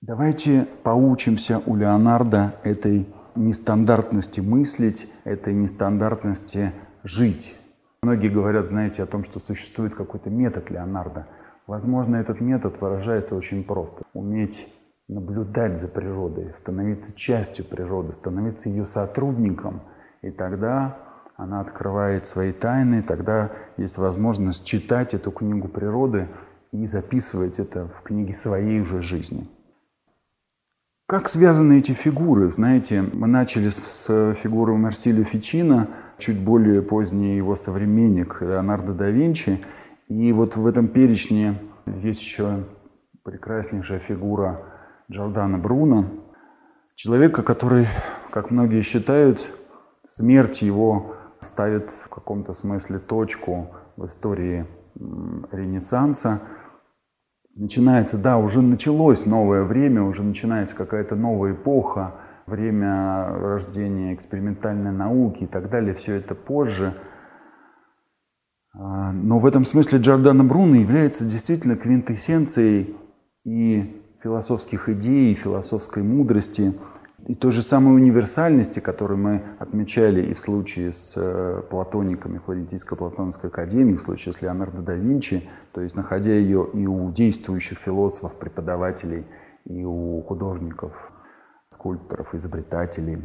Давайте 0.00 0.66
поучимся 0.82 1.62
у 1.64 1.76
Леонардо 1.76 2.54
этой 2.62 3.08
нестандартности 3.34 4.40
мыслить, 4.40 5.10
этой 5.24 5.54
нестандартности 5.54 6.72
жить. 7.02 7.56
Многие 8.02 8.28
говорят, 8.28 8.68
знаете, 8.68 9.02
о 9.02 9.06
том, 9.06 9.24
что 9.24 9.38
существует 9.38 9.94
какой-то 9.94 10.28
метод 10.30 10.70
Леонардо– 10.70 11.26
Возможно, 11.66 12.16
этот 12.16 12.40
метод 12.40 12.78
выражается 12.80 13.34
очень 13.34 13.64
просто. 13.64 14.02
Уметь 14.12 14.68
наблюдать 15.08 15.78
за 15.78 15.88
природой, 15.88 16.52
становиться 16.56 17.14
частью 17.14 17.64
природы, 17.64 18.12
становиться 18.12 18.68
ее 18.68 18.86
сотрудником. 18.86 19.80
И 20.20 20.30
тогда 20.30 20.98
она 21.36 21.60
открывает 21.60 22.26
свои 22.26 22.52
тайны, 22.52 23.02
тогда 23.02 23.52
есть 23.76 23.98
возможность 23.98 24.64
читать 24.64 25.14
эту 25.14 25.30
книгу 25.30 25.68
природы 25.68 26.28
и 26.72 26.86
записывать 26.86 27.58
это 27.58 27.88
в 27.88 28.02
книге 28.02 28.34
своей 28.34 28.80
уже 28.80 29.02
жизни. 29.02 29.48
Как 31.06 31.28
связаны 31.28 31.78
эти 31.78 31.92
фигуры? 31.92 32.50
Знаете, 32.50 33.02
мы 33.12 33.26
начали 33.26 33.68
с 33.68 34.34
фигуры 34.34 34.74
Марсилио 34.76 35.24
Фичино, 35.24 35.88
чуть 36.18 36.38
более 36.38 36.80
поздний 36.82 37.36
его 37.36 37.56
современник 37.56 38.40
Леонардо 38.40 38.92
да 38.92 39.10
Винчи– 39.10 39.64
и 40.08 40.32
вот 40.32 40.56
в 40.56 40.66
этом 40.66 40.88
перечне 40.88 41.58
есть 41.86 42.20
еще 42.20 42.64
прекраснейшая 43.22 44.00
фигура 44.00 44.66
Джордана 45.10 45.56
Бруно, 45.56 46.06
человека, 46.94 47.42
который, 47.42 47.88
как 48.30 48.50
многие 48.50 48.82
считают, 48.82 49.50
смерть 50.06 50.60
его 50.60 51.16
ставит 51.44 51.90
в 51.90 52.08
каком-то 52.08 52.52
смысле 52.52 52.98
точку 52.98 53.68
в 53.96 54.06
истории 54.06 54.66
Ренессанса. 55.52 56.40
Начинается, 57.54 58.18
да, 58.18 58.36
уже 58.38 58.62
началось 58.62 59.26
новое 59.26 59.62
время, 59.62 60.02
уже 60.02 60.22
начинается 60.22 60.74
какая-то 60.74 61.14
новая 61.14 61.52
эпоха, 61.52 62.14
время 62.46 63.28
рождения 63.28 64.14
экспериментальной 64.14 64.92
науки 64.92 65.44
и 65.44 65.46
так 65.46 65.70
далее. 65.70 65.94
Все 65.94 66.14
это 66.14 66.34
позже– 66.34 66.94
а, 68.76 69.12
но 69.12 69.38
в 69.38 69.46
этом 69.46 69.64
смысле 69.64 70.00
Джордано 70.00 70.44
Бруно 70.44 70.76
является 70.76 71.24
действительно 71.24 71.76
квинтэссенцией 71.76 72.96
и 73.44 74.02
философских 74.22 74.88
идей, 74.88 75.32
и 75.32 75.36
философской 75.36 76.02
мудрости, 76.02 76.74
и 77.26 77.34
той 77.34 77.52
же 77.52 77.62
самой 77.62 77.94
универсальности, 77.94 78.80
которую 78.80 79.18
мы 79.18 79.42
отмечали 79.58 80.22
и 80.22 80.34
в 80.34 80.40
случае 80.40 80.92
с 80.92 81.14
э, 81.16 81.62
платониками 81.70 82.38
Флорентийско-Платоновской 82.46 83.48
академии, 83.48 83.96
в 83.96 84.02
случае 84.02 84.34
с 84.34 84.42
Леонардо 84.42 84.82
да 84.82 84.94
Винчи, 84.94 85.48
то 85.72 85.80
есть 85.80 85.96
находя 85.96 86.32
ее 86.32 86.68
и 86.72 86.86
у 86.86 87.10
действующих 87.10 87.78
философов, 87.78 88.38
преподавателей, 88.38 89.26
и 89.64 89.84
у 89.84 90.22
художников, 90.22 90.92
скульпторов, 91.70 92.34
изобретателей. 92.34 93.22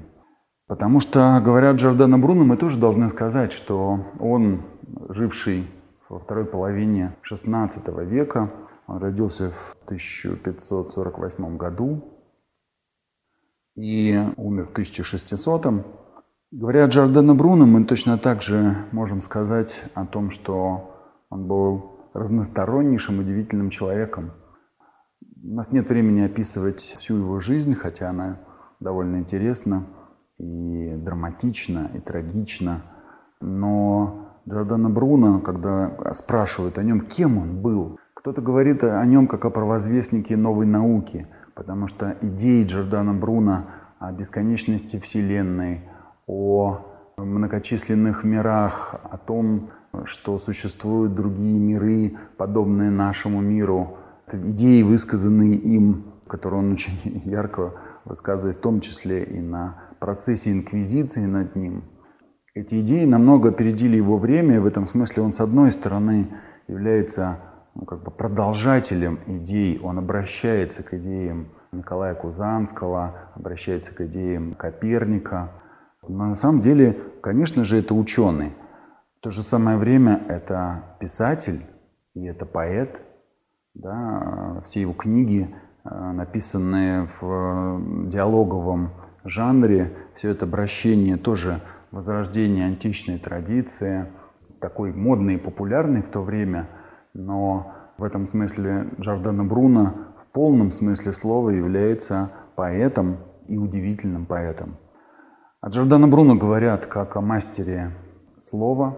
Потому 0.67 1.01
что, 1.01 1.41
говоря 1.43 1.71
Джордано 1.71 2.17
Бруно, 2.17 2.45
мы 2.45 2.55
тоже 2.55 2.79
должны 2.79 3.09
сказать, 3.09 3.51
что 3.51 4.05
он 4.19 4.61
живший 5.09 5.67
во 6.07 6.19
второй 6.19 6.45
половине 6.45 7.15
XVI 7.29 8.05
века. 8.05 8.51
Он 8.87 8.99
родился 8.99 9.49
в 9.49 9.75
1548 9.85 11.57
году 11.57 12.18
и 13.81 14.19
умер 14.37 14.67
в 14.67 14.71
1600. 14.71 15.67
Говоря 16.51 16.85
о 16.85 16.87
Джордано 16.87 17.35
Бруно, 17.35 17.65
мы 17.65 17.83
точно 17.85 18.17
так 18.17 18.41
же 18.41 18.75
можем 18.91 19.21
сказать 19.21 19.83
о 19.93 20.05
том, 20.05 20.31
что 20.31 21.21
он 21.29 21.47
был 21.47 22.09
разностороннейшим, 22.13 23.19
удивительным 23.19 23.69
человеком. 23.69 24.31
У 25.43 25.53
нас 25.53 25.71
нет 25.71 25.87
времени 25.87 26.21
описывать 26.21 26.81
всю 26.81 27.17
его 27.17 27.39
жизнь, 27.39 27.75
хотя 27.75 28.09
она 28.09 28.39
довольно 28.79 29.17
интересна 29.17 29.85
и 30.37 30.95
драматична, 30.95 31.91
и 31.93 31.99
трагична. 31.99 32.81
Но 33.39 34.41
Джордана 34.47 34.89
Бруно, 34.89 35.39
когда 35.39 36.13
спрашивают 36.13 36.77
о 36.77 36.83
нем, 36.83 37.01
кем 37.01 37.37
он 37.37 37.61
был, 37.61 37.99
кто-то 38.15 38.41
говорит 38.41 38.83
о 38.83 39.05
нем 39.05 39.27
как 39.27 39.45
о 39.45 39.49
провозвестнике 39.49 40.35
новой 40.35 40.65
науки, 40.65 41.27
потому 41.59 41.89
что 41.89 42.15
идеи 42.21 42.63
Джордана 42.63 43.13
Бруно 43.13 43.65
о 43.99 44.13
бесконечности 44.13 44.97
Вселенной, 44.97 45.81
о 46.25 46.85
многочисленных 47.17 48.23
мирах, 48.23 48.95
о 49.03 49.17
том, 49.17 49.71
что 50.05 50.37
существуют 50.37 51.15
другие 51.15 51.59
миры, 51.59 52.17
подобные 52.37 52.91
нашему 52.91 53.41
миру, 53.41 53.97
идеи, 54.31 54.83
высказанные 54.83 55.55
им 55.55 56.13
которую 56.29 56.61
он 56.61 56.71
очень 56.71 56.93
ярко 57.25 57.73
высказывает, 58.05 58.57
в 58.57 58.61
том 58.61 58.79
числе 58.79 59.25
и 59.25 59.41
на 59.41 59.83
процессе 59.99 60.53
инквизиции 60.53 61.25
над 61.25 61.57
ним. 61.57 61.83
Эти 62.55 62.79
идеи 62.79 63.03
намного 63.03 63.49
опередили 63.49 63.97
его 63.97 64.17
время, 64.17 64.55
и 64.55 64.59
в 64.59 64.65
этом 64.65 64.87
смысле 64.87 65.23
он, 65.23 65.33
с 65.33 65.41
одной 65.41 65.73
стороны, 65.73 66.29
является 66.67 67.39
ну, 67.75 67.85
как 67.85 68.03
бы 68.03 68.11
продолжателем 68.11 69.19
идей, 69.27 69.79
он 69.81 69.97
обращается 69.99 70.83
к 70.83 70.93
идеям 70.95 71.49
Николая 71.71 72.15
Кузанского, 72.15 73.31
обращается 73.35 73.93
к 73.93 74.01
идеям 74.01 74.55
Коперника. 74.55 75.51
Но 76.07 76.25
на 76.25 76.35
самом 76.35 76.61
деле, 76.61 76.97
конечно 77.21 77.63
же, 77.63 77.77
это 77.77 77.93
ученый. 77.93 78.53
В 79.17 79.21
то 79.21 79.31
же 79.31 79.43
самое 79.43 79.77
время 79.77 80.23
это 80.27 80.95
писатель 80.99 81.65
и 82.15 82.25
это 82.25 82.45
поэт. 82.45 82.99
Да, 83.75 84.63
все 84.65 84.81
его 84.81 84.93
книги, 84.93 85.53
э, 85.85 86.11
написанные 86.11 87.07
в 87.21 88.09
диалоговом 88.09 88.91
жанре, 89.23 89.93
все 90.15 90.29
это 90.29 90.45
обращение 90.45 91.17
тоже 91.17 91.61
возрождение 91.91 92.65
античной 92.65 93.19
традиции, 93.19 94.05
такой 94.59 94.91
модный 94.91 95.35
и 95.35 95.37
популярный 95.37 96.01
в 96.01 96.09
то 96.09 96.21
время, 96.21 96.67
но 97.13 97.73
в 97.97 98.03
этом 98.03 98.25
смысле 98.25 98.89
Джордано 98.99 99.43
Бруно 99.43 99.93
в 100.21 100.31
полном 100.31 100.71
смысле 100.71 101.13
слова 101.13 101.49
является 101.49 102.31
поэтом 102.55 103.17
и 103.47 103.57
удивительным 103.57 104.25
поэтом. 104.25 104.77
О 105.61 105.69
Джордано 105.69 106.07
Бруно 106.07 106.35
говорят 106.35 106.85
как 106.85 107.15
о 107.17 107.21
мастере 107.21 107.91
слова. 108.39 108.97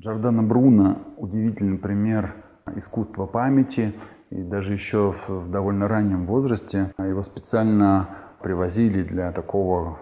Джордано 0.00 0.42
Бруно– 0.42 0.98
удивительный 1.16 1.78
пример 1.78 2.34
искусства 2.76 3.26
памяти, 3.26 3.94
и 4.30 4.42
даже 4.42 4.74
еще 4.74 5.14
в 5.26 5.50
довольно 5.50 5.88
раннем 5.88 6.26
возрасте 6.26 6.92
его 6.98 7.22
специально 7.22 8.08
привозили 8.42 9.02
для 9.02 9.32
такого 9.32 9.98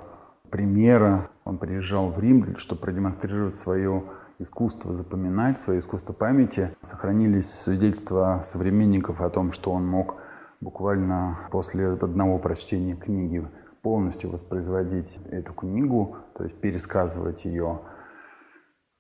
примера. 0.51 1.31
Он 1.45 1.59
приезжал 1.59 2.11
в 2.11 2.19
Рим, 2.19 2.57
чтобы 2.59 2.81
продемонстрировать 2.81 3.57
свое 3.57 4.03
искусство 4.39 4.95
запоминать, 4.95 5.59
свое 5.59 5.81
искусство 5.81 6.13
памяти. 6.13 6.77
Сохранились 6.83 7.51
свидетельства 7.51 8.43
современников 8.45 9.21
о 9.21 9.31
том, 9.31 9.53
что 9.53 9.73
он 9.73 9.87
мог 9.87 10.17
буквально 10.61 11.49
после 11.51 11.89
одного 11.89 12.39
прочтения 12.39 12.97
книги 12.97 13.47
полностью 13.83 14.31
воспроизводить 14.31 15.19
эту 15.31 15.53
книгу, 15.53 16.17
то 16.35 16.45
есть 16.45 16.61
пересказывать 16.61 17.45
ее 17.45 17.81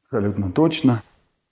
абсолютно 0.05 0.53
точно. 0.53 1.03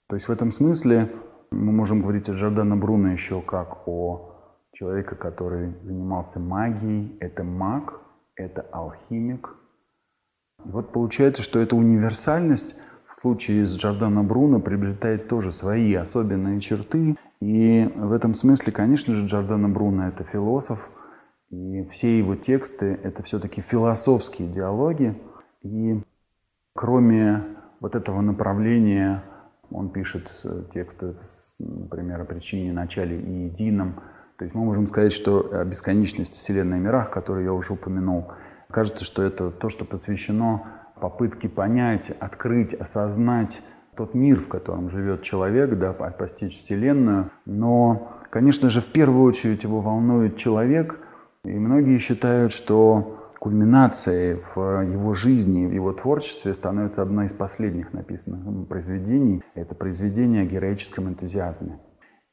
То 0.07 0.15
есть 0.15 0.27
в 0.27 0.31
этом 0.31 0.51
смысле 0.51 1.11
мы 1.51 1.71
можем 1.71 2.01
говорить 2.01 2.29
о 2.29 2.33
Джордано 2.33 2.77
Бруно 2.77 3.11
еще 3.11 3.41
как 3.41 3.87
о 3.87 4.31
человеке, 4.73 5.15
который 5.15 5.73
занимался 5.83 6.39
магией. 6.39 7.17
Это 7.19 7.43
маг, 7.43 8.01
это 8.35 8.61
алхимик. 8.71 9.55
И 10.63 10.69
вот 10.69 10.91
получается, 10.91 11.43
что 11.43 11.59
эта 11.59 11.75
универсальность 11.75 12.75
случае 13.15 13.65
с 13.65 13.75
Джордано 13.75 14.23
Бруно 14.23 14.59
приобретает 14.59 15.27
тоже 15.27 15.51
свои 15.51 15.93
особенные 15.95 16.59
черты. 16.59 17.17
И 17.41 17.91
в 17.95 18.11
этом 18.11 18.33
смысле, 18.33 18.71
конечно 18.71 19.13
же, 19.13 19.25
Джордано 19.25 19.69
Бруно– 19.69 20.07
это 20.09 20.23
философ, 20.23 20.89
и 21.49 21.87
все 21.91 22.17
его 22.17 22.35
тексты– 22.35 22.99
это 23.03 23.23
все-таки 23.23 23.61
философские 23.61 24.47
диалоги. 24.47 25.19
И 25.63 26.01
кроме 26.73 27.43
вот 27.79 27.95
этого 27.95 28.21
направления, 28.21 29.23
он 29.69 29.89
пишет 29.89 30.31
тексты, 30.73 31.15
например, 31.59 32.21
о 32.21 32.25
причине, 32.25 32.71
начале 32.71 33.19
и 33.19 33.45
едином. 33.45 34.01
То 34.37 34.45
есть 34.45 34.55
мы 34.55 34.63
можем 34.65 34.87
сказать, 34.87 35.13
что 35.13 35.63
бесконечность 35.65 36.35
Вселенной 36.35 36.77
и 36.77 36.81
мирах, 36.81 37.09
которую 37.09 37.45
я 37.45 37.53
уже 37.53 37.73
упомянул, 37.73 38.27
кажется, 38.69 39.05
что 39.05 39.23
это 39.23 39.51
то, 39.51 39.69
что 39.69 39.85
посвящено 39.85 40.74
попытки 40.99 41.47
понять, 41.47 42.11
открыть, 42.19 42.73
осознать 42.73 43.61
тот 43.95 44.13
мир, 44.13 44.41
в 44.41 44.47
котором 44.47 44.89
живет 44.89 45.21
человек, 45.23 45.77
да, 45.77 45.93
постичь 45.93 46.57
Вселенную. 46.57 47.31
Но, 47.45 48.11
конечно 48.29 48.69
же, 48.69 48.81
в 48.81 48.87
первую 48.87 49.23
очередь 49.23 49.63
его 49.63 49.81
волнует 49.81 50.37
человек, 50.37 50.99
и 51.43 51.57
многие 51.57 51.97
считают, 51.99 52.51
что 52.51 53.31
кульминацией 53.39 54.41
в 54.55 54.81
его 54.81 55.13
жизни, 55.13 55.67
в 55.67 55.71
его 55.71 55.93
творчестве 55.93 56.53
становится 56.53 57.03
одно 57.03 57.25
из 57.25 57.33
последних 57.33 57.93
написанных 57.93 58.67
произведений. 58.67 59.43
Это 59.53 59.75
произведение 59.75 60.41
о 60.41 60.45
героическом 60.45 61.09
энтузиазме. 61.09 61.79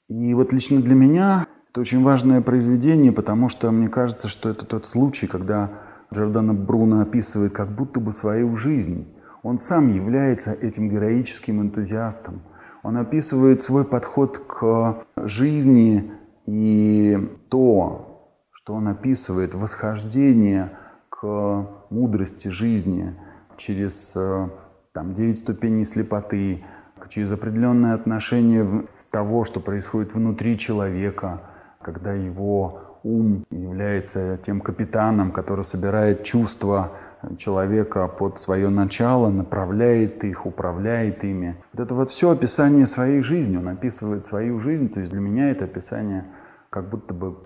И 0.09 0.35
вот 0.35 0.53
лично 0.53 0.81
для 0.81 0.95
меня 0.95 1.47
это 1.71 1.81
очень 1.81 2.03
важное 2.03 2.41
произведение, 2.41 3.13
потому 3.13 3.49
что 3.49 3.71
мне 3.71 3.89
кажется, 3.89 4.29
что 4.29 4.49
это 4.49 4.65
тот 4.65 4.87
случай, 4.87 5.27
когда 5.27 5.71
Джордано 6.13 6.55
Бруно 6.55 7.01
описывает 7.01 7.53
как 7.53 7.69
будто 7.69 8.01
бы 8.01 8.13
свою 8.13 8.57
жизнь. 8.57 9.07
Он 9.43 9.59
сам 9.59 9.89
является 9.89 10.53
этим 10.53 10.89
героическим 10.89 11.61
энтузиастом. 11.61 12.43
Он 12.83 12.97
описывает 12.97 13.63
свой 13.63 13.85
подход 13.85 14.39
к 14.39 15.05
жизни 15.17 16.13
и 16.47 17.19
то, 17.49 18.31
что 18.53 18.75
он 18.75 18.89
описывает, 18.89 19.55
восхождение 19.55 20.71
к 21.09 21.67
мудрости 21.91 22.49
жизни 22.49 23.15
через 23.57 24.15
э, 24.17 24.49
там, 24.93 25.15
9 25.15 25.39
ступеней 25.39 25.85
слепоты, 25.85 26.65
через 27.09 27.31
определенное 27.33 27.95
отношение 27.95 28.87
того, 29.11 29.45
что 29.45 29.61
происходит 29.61 30.15
внутри 30.15 30.59
человека, 30.59 31.41
когда 31.81 32.13
его 32.13 32.82
ум 33.05 33.45
является 33.51 34.39
тем 34.43 34.61
капитаном, 34.61 35.33
который 35.33 35.65
собирает 35.65 36.25
чувства 36.25 36.93
человека 37.37 38.09
под 38.09 38.41
свое 38.41 38.69
начало, 38.69 39.31
направляет 39.31 40.25
их, 40.25 40.47
управляет 40.47 41.25
ими. 41.25 41.57
Вот 41.73 41.83
это 41.85 41.95
вот 41.95 42.11
все 42.11 42.31
описание 42.31 42.87
своей 42.87 43.23
жизни, 43.23 43.57
он 43.57 43.69
описывает 43.69 44.27
свою 44.27 44.61
жизнь, 44.61 44.89
то 44.89 45.01
есть 45.01 45.13
для 45.13 45.21
меня 45.21 45.51
это 45.51 45.65
описание 45.65 46.25
как 46.71 46.89
будто 46.89 47.15
бы 47.15 47.37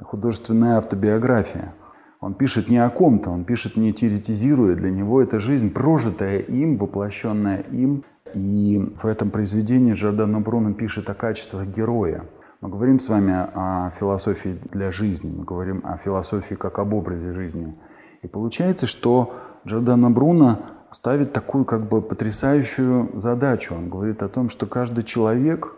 художественная 0.00 0.78
автобиография. 0.78 1.74
Он 2.20 2.34
пишет 2.34 2.68
не 2.68 2.78
о 2.78 2.88
ком-то, 2.88 3.30
он 3.30 3.44
пишет 3.44 3.76
не 3.76 3.92
теоретизируя, 3.92 4.76
для 4.76 4.90
него 4.90 5.20
это 5.20 5.40
жизнь, 5.40 5.72
прожитая 5.72 6.38
им, 6.38 6.76
воплощенная 6.76 7.64
им. 7.72 8.04
И 8.32 8.94
в 9.02 9.06
этом 9.06 9.30
произведении 9.30 9.92
Жордано 9.92 10.40
Бруно 10.40 10.72
пишет 10.72 11.10
о 11.10 11.14
качествах 11.14 11.66
героя. 11.66 12.24
Мы 12.62 12.68
говорим 12.68 13.00
с 13.00 13.08
вами 13.08 13.34
о 13.34 13.90
философии 13.98 14.56
для 14.70 14.92
жизни, 14.92 15.34
мы 15.36 15.42
говорим 15.44 15.80
о 15.84 15.96
философии 15.96 16.54
как 16.54 16.78
об 16.78 16.94
образе 16.94 17.32
жизни. 17.32 17.74
И 18.22 18.28
получается, 18.28 18.86
что 18.86 19.34
Джордано 19.66 20.12
Бруно 20.12 20.60
ставит 20.92 21.32
такую 21.32 21.64
как 21.64 21.88
бы 21.88 22.00
потрясающую 22.00 23.18
задачу. 23.18 23.74
Он 23.74 23.88
говорит 23.88 24.22
о 24.22 24.28
том, 24.28 24.48
что 24.48 24.66
каждый 24.66 25.02
человек, 25.02 25.74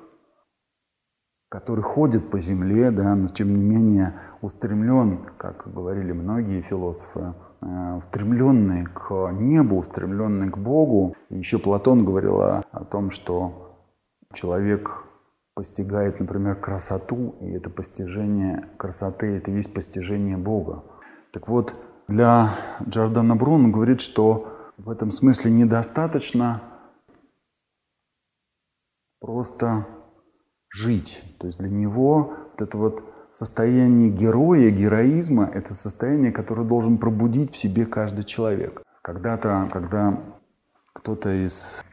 который 1.49 1.80
ходит 1.80 2.28
по 2.28 2.39
земле, 2.39 2.91
да, 2.91 3.14
но 3.14 3.28
тем 3.28 3.57
не 3.57 3.62
менее 3.62 4.20
устремлен, 4.43 5.24
как 5.39 5.62
говорили 5.72 6.12
многие 6.12 6.61
философы, 6.61 7.32
э, 7.62 7.95
устремленный 7.97 8.85
к 8.85 9.30
небу, 9.32 9.78
устремленный 9.78 10.51
к 10.51 10.59
Богу. 10.59 11.16
Еще 11.30 11.59
Платон 11.59 12.05
говорил 12.05 12.43
о, 12.43 12.62
о 12.72 12.85
том, 12.85 13.11
что 13.11 13.74
человек 14.35 15.05
постигает, 15.55 16.20
например, 16.20 16.57
красоту, 16.57 17.36
и 17.40 17.50
это 17.50 17.70
постижение 17.70 18.68
красоты, 18.76 19.36
это 19.36 19.50
есть 19.50 19.72
постижение 19.72 20.36
Бога. 20.36 20.84
Так 21.32 21.48
вот, 21.48 21.74
для 22.09 22.78
Джордана 22.86 23.36
Бруно 23.36 23.70
говорит, 23.70 24.00
что 24.00 24.72
в 24.76 24.90
этом 24.90 25.11
смысле 25.11 25.50
недостаточно 25.52 26.62
просто 29.20 29.86
жить. 30.70 31.22
То 31.38 31.46
есть 31.46 31.59
для 31.59 31.70
него 31.70 32.34
вот 32.52 32.62
это 32.62 32.76
вот 32.76 33.05
состояние 33.32 34.11
героя, 34.11 34.70
героизма– 34.70 35.46
это 35.55 35.72
состояние, 35.74 36.32
которое 36.32 36.66
должен 36.66 36.98
пробудить 36.98 37.52
в 37.52 37.57
себе 37.57 37.86
каждый 37.86 38.24
человек. 38.24 38.82
Когда-то, 39.02 39.68
когда 39.72 40.20
кто-то 40.92 41.30
из 41.44 41.84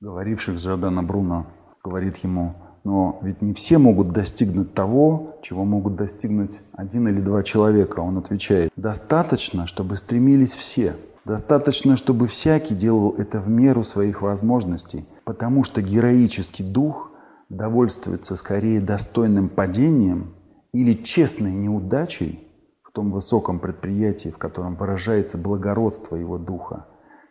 говоривших 0.00 0.58
с 0.58 0.62
Джордана 0.62 1.02
Бруно 1.02 1.46
говорит 1.84 2.18
ему, 2.18 2.54
но 2.84 3.18
ведь 3.22 3.42
не 3.42 3.54
все 3.54 3.78
могут 3.78 4.12
достигнуть 4.12 4.72
того, 4.72 5.38
чего 5.42 5.64
могут 5.64 5.96
достигнуть 5.96 6.60
один 6.72 7.08
или 7.08 7.20
два 7.20 7.42
человека. 7.42 8.00
Он 8.00 8.18
отвечает, 8.18 8.72
достаточно, 8.76 9.66
чтобы 9.66 9.96
стремились 9.96 10.52
все. 10.52 10.94
Достаточно, 11.24 11.96
чтобы 11.96 12.26
всякий 12.28 12.74
делал 12.74 13.14
это 13.18 13.40
в 13.40 13.48
меру 13.48 13.84
своих 13.84 14.22
возможностей, 14.22 15.04
потому 15.24 15.62
что 15.62 15.80
героический 15.82 16.64
дух 16.64 17.10
довольствуется 17.48 18.34
скорее 18.34 18.80
достойным 18.80 19.48
падением 19.48 20.34
или 20.72 20.94
честной 20.94 21.52
неудачей 21.52 22.48
в 22.82 22.90
том 22.92 23.12
высоком 23.12 23.60
предприятии, 23.60 24.30
в 24.30 24.38
котором 24.38 24.74
выражается 24.74 25.38
благородство 25.38 26.16
его 26.16 26.38
духа, 26.38 26.86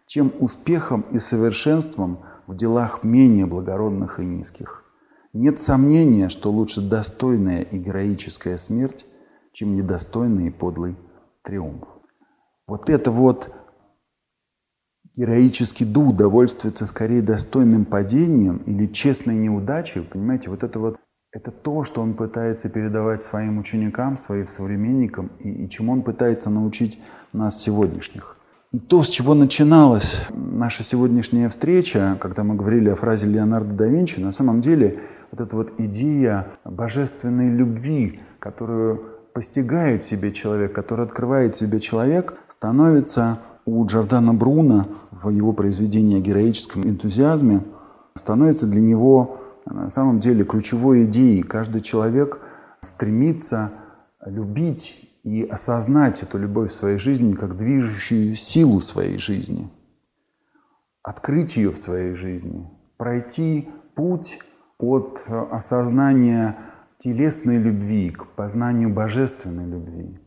чем 0.07 0.31
успехом 0.39 1.05
и 1.11 1.19
совершенством 1.19 2.19
в 2.51 2.57
делах 2.57 3.03
менее 3.03 3.45
благородных 3.45 4.19
и 4.19 4.25
низких. 4.25 4.83
Нет 5.33 5.57
сомнения, 5.57 6.27
что 6.27 6.51
лучше 6.51 6.81
достойная 6.81 7.61
и 7.61 7.77
героическая 7.77 8.57
смерть, 8.57 9.05
чем 9.53 9.75
недостойный 9.75 10.47
и 10.47 10.51
подлый 10.51 10.97
триумф. 11.43 11.87
Вот 12.67 12.89
это 12.89 13.09
вот 13.09 13.49
героический 15.15 15.85
дух 15.85 16.15
довольствуется 16.15 16.85
скорее 16.85 17.21
достойным 17.21 17.85
падением 17.85 18.57
или 18.65 18.87
честной 18.87 19.35
неудачей, 19.35 20.01
понимаете, 20.01 20.49
вот 20.49 20.63
это 20.63 20.77
вот 20.79 20.97
это 21.31 21.51
то, 21.51 21.85
что 21.85 22.01
он 22.01 22.13
пытается 22.13 22.69
передавать 22.69 23.23
своим 23.23 23.59
ученикам, 23.59 24.19
своим 24.19 24.47
современникам, 24.47 25.31
и, 25.39 25.63
и 25.63 25.69
чему 25.69 25.93
он 25.93 26.01
пытается 26.01 26.49
научить 26.49 26.99
нас 27.31 27.61
сегодняшних. 27.61 28.35
То, 28.87 29.03
с 29.03 29.09
чего 29.09 29.33
начиналась 29.33 30.25
наша 30.29 30.81
сегодняшняя 30.83 31.49
встреча, 31.49 32.17
когда 32.21 32.45
мы 32.45 32.55
говорили 32.55 32.87
о 32.87 32.95
фразе 32.95 33.27
Леонардо 33.27 33.73
да 33.73 33.85
Винчи, 33.85 34.21
на 34.21 34.31
самом 34.31 34.61
деле 34.61 35.01
вот 35.29 35.41
эта 35.41 35.57
вот 35.57 35.73
идея 35.77 36.47
божественной 36.63 37.49
любви, 37.49 38.21
которую 38.39 39.01
постигает 39.33 40.03
себе 40.03 40.31
человек, 40.31 40.71
которую 40.71 41.05
открывает 41.05 41.53
себе 41.57 41.81
человек, 41.81 42.35
становится 42.49 43.39
у 43.65 43.85
Джордана 43.85 44.33
Бруна 44.33 44.87
в 45.11 45.29
его 45.31 45.51
произведении 45.51 46.19
о 46.19 46.21
героическом 46.21 46.85
энтузиазме, 46.85 47.65
становится 48.15 48.67
для 48.67 48.79
него 48.79 49.41
на 49.65 49.89
самом 49.89 50.21
деле 50.21 50.45
ключевой 50.45 51.03
идеей. 51.03 51.43
Каждый 51.43 51.81
человек 51.81 52.39
стремится 52.81 53.71
любить 54.25 55.10
и 55.23 55.43
осознать 55.43 56.23
эту 56.23 56.37
любовь 56.37 56.71
в 56.71 56.75
своей 56.75 56.97
жизни 56.97 57.33
как 57.33 57.57
движущую 57.57 58.35
силу 58.35 58.79
своей 58.79 59.17
жизни, 59.17 59.69
открыть 61.03 61.57
ее 61.57 61.71
в 61.71 61.77
своей 61.77 62.15
жизни, 62.15 62.67
пройти 62.97 63.69
путь 63.95 64.39
от 64.77 65.27
осознания 65.51 66.57
телесной 66.97 67.57
любви 67.57 68.09
к 68.11 68.27
познанию 68.35 68.89
божественной 68.89 69.65
любви, 69.65 70.19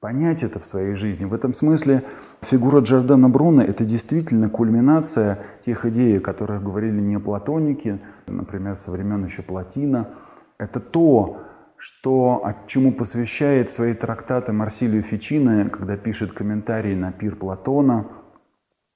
понять 0.00 0.42
это 0.42 0.60
в 0.60 0.66
своей 0.66 0.94
жизни. 0.94 1.24
В 1.24 1.32
этом 1.32 1.54
смысле 1.54 2.02
фигура 2.42 2.80
Джордана 2.80 3.30
Бруно– 3.30 3.62
это 3.62 3.84
действительно 3.84 4.50
кульминация 4.50 5.38
тех 5.62 5.86
идей, 5.86 6.18
о 6.18 6.20
которых 6.20 6.62
говорили 6.62 7.00
неоплатоники, 7.00 8.00
например, 8.26 8.76
со 8.76 8.90
времен 8.90 9.24
еще 9.24 9.42
Платина. 9.42 10.10
Это 10.58 10.80
то, 10.80 11.40
что, 11.84 12.42
чему 12.66 12.92
посвящает 12.92 13.68
свои 13.68 13.92
трактаты 13.92 14.52
Марсилию 14.52 15.02
Фичино, 15.02 15.68
когда 15.68 15.98
пишет 15.98 16.32
комментарии 16.32 16.94
на 16.94 17.12
пир 17.12 17.36
Платона. 17.36 18.06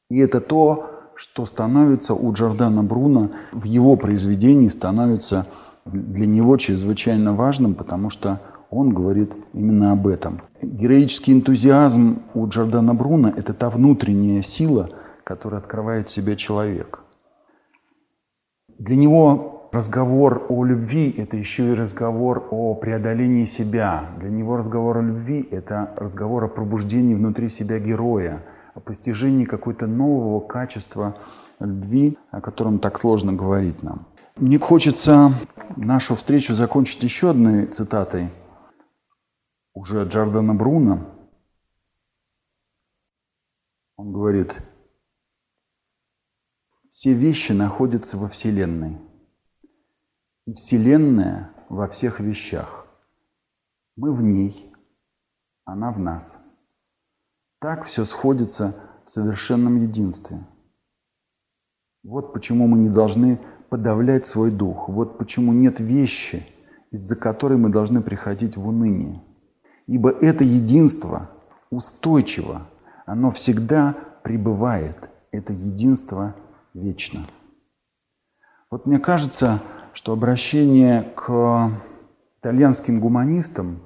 И 0.09 0.19
это 0.19 0.41
то, 0.41 1.13
что 1.15 1.45
становится 1.45 2.15
у 2.15 2.33
Джордана 2.33 2.83
Бруно 2.83 3.33
в 3.53 3.65
его 3.65 3.97
произведении 3.97 4.69
становится 4.69 5.47
для 5.85 6.25
него 6.25 6.57
чрезвычайно 6.57 7.35
важным, 7.35 7.75
потому 7.75 8.09
что 8.09 8.41
он 8.71 8.95
говорит 8.95 9.35
именно 9.53 9.93
об 9.93 10.07
этом. 10.07 10.41
Героический 10.63 11.35
энтузиазм 11.35 12.23
у 12.33 12.49
Джордана 12.49 12.95
Бруно– 12.95 13.29
это 13.37 13.53
та 13.53 13.69
внутренняя 13.69 14.41
сила, 14.41 14.89
которая 15.25 15.61
открывает 15.61 16.09
в 16.09 16.13
себе 16.13 16.37
человек. 16.37 17.01
Для 18.79 18.97
него 18.97 19.58
разговор 19.73 20.47
о 20.49 20.65
любви– 20.65 21.11
это 21.17 21.37
еще 21.37 21.73
и 21.73 21.75
разговор 21.75 22.49
о 22.51 22.75
преодолении 22.75 23.45
себя. 23.45 24.11
Для 24.19 24.31
него 24.31 24.57
разговор 24.57 24.99
о 24.99 25.03
любви– 25.03 25.47
это 25.51 25.95
разговор 25.97 26.45
о 26.45 26.49
пробуждении 26.49 27.15
внутри 27.15 27.49
себя 27.49 27.79
героя, 27.79 28.45
о 28.75 28.81
постижении 28.81 29.45
какой-то 29.45 29.87
нового 29.87 30.41
качества 30.41 31.17
любви, 31.61 32.19
о 32.31 32.41
котором 32.41 32.79
так 32.79 32.99
сложно 32.99 33.33
говорить 33.33 33.83
нам. 33.83 34.07
Мне 34.37 34.59
хочется 34.59 35.35
нашу 35.77 36.15
встречу 36.15 36.55
закончить 36.55 37.03
еще 37.03 37.31
одной 37.31 37.67
цитатой 37.67 38.31
уже 39.75 40.05
Джордана 40.05 40.55
Бруно. 40.55 41.15
Он 43.97 44.13
говорит, 44.13 44.63
все 46.91 47.15
вещи 47.15 47.53
находятся 47.53 48.17
во 48.17 48.29
Вселенной– 48.29 48.99
Вселенная 50.55 51.51
во 51.69 51.89
всех 51.89 52.21
вещах. 52.21 52.87
Мы 53.97 54.15
в 54.15 54.23
ней, 54.23 54.73
она 55.65 55.91
в 55.93 55.99
нас. 55.99 56.39
Так 57.61 57.85
все 57.85 58.05
сходится 58.05 58.75
в 59.05 59.11
совершенном 59.11 59.83
единстве. 59.83 60.39
Вот 62.03 62.33
почему 62.33 62.67
мы 62.67 62.79
не 62.79 62.89
должны 62.89 63.39
подавлять 63.69 64.25
свой 64.25 64.51
дух. 64.51 64.89
Вот 64.89 65.19
почему 65.19 65.53
нет 65.53 65.81
вещи, 65.81 66.47
из-за 66.91 67.17
которой 67.17 67.59
мы 67.59 67.69
должны 67.69 68.01
приходить 68.01 68.57
в 68.57 68.67
уныние. 68.67 69.23
Ибо 69.87 70.11
это 70.11 70.45
единство 70.45 71.31
устойчиво, 71.71 72.69
оно 73.05 73.31
всегда 73.33 73.95
пребывает. 74.23 74.97
Это 75.31 75.53
единство 75.53 76.35
вечно. 76.73 77.27
Вот 78.71 78.87
мне 78.87 78.99
кажется, 78.99 79.61
что 79.99 80.13
обращение 80.13 81.03
к 81.17 81.73
итальянским 82.41 83.01
гуманистам 83.01 83.81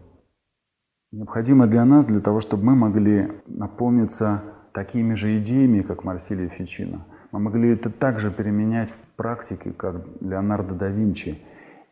необходимо 1.11 1.67
для 1.67 1.87
нас, 1.87 2.07
для 2.07 2.21
того, 2.21 2.41
чтобы 2.41 2.65
мы 2.65 2.75
могли 2.75 3.33
наполниться 3.47 4.43
такими 4.75 5.15
же 5.15 5.39
идеями, 5.39 5.81
как 5.81 6.05
Марсилия 6.05 6.51
Фичино. 6.51 7.07
Мы 7.31 7.39
могли 7.39 7.71
это 7.71 7.89
также 7.89 8.31
применять 8.31 8.91
в 8.91 9.17
практике, 9.17 9.73
как 9.73 10.05
Леонардо 10.21 10.75
да 10.75 10.89
Винчи. 10.89 11.39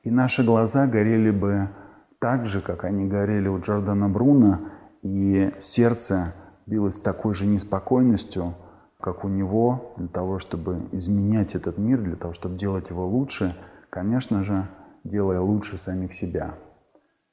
И 0.02 0.10
наши 0.10 0.44
глаза 0.44 0.86
горели 0.86 1.30
бы 1.30 1.70
так 2.18 2.44
же, 2.44 2.60
как 2.60 2.84
они 2.84 3.06
горели 3.06 3.48
у 3.48 3.58
Джордана 3.58 4.10
Бруно, 4.10 4.58
и 5.00 5.50
сердце 5.60 6.34
билось 6.66 6.96
с 6.96 7.00
такой 7.00 7.34
же 7.34 7.46
неспокойностью, 7.46 8.54
как 9.00 9.24
у 9.24 9.28
него, 9.28 9.94
для 9.96 10.08
того, 10.08 10.40
чтобы 10.40 10.82
изменять 10.92 11.54
этот 11.54 11.78
мир, 11.78 12.02
для 12.02 12.16
того, 12.16 12.34
чтобы 12.34 12.58
делать 12.58 12.90
его 12.90 13.08
лучше– 13.08 13.56
конечно 13.90 14.44
же, 14.44 14.68
делая 15.04 15.40
лучше 15.40 15.76
самих 15.76 16.12
себя. 16.12 16.54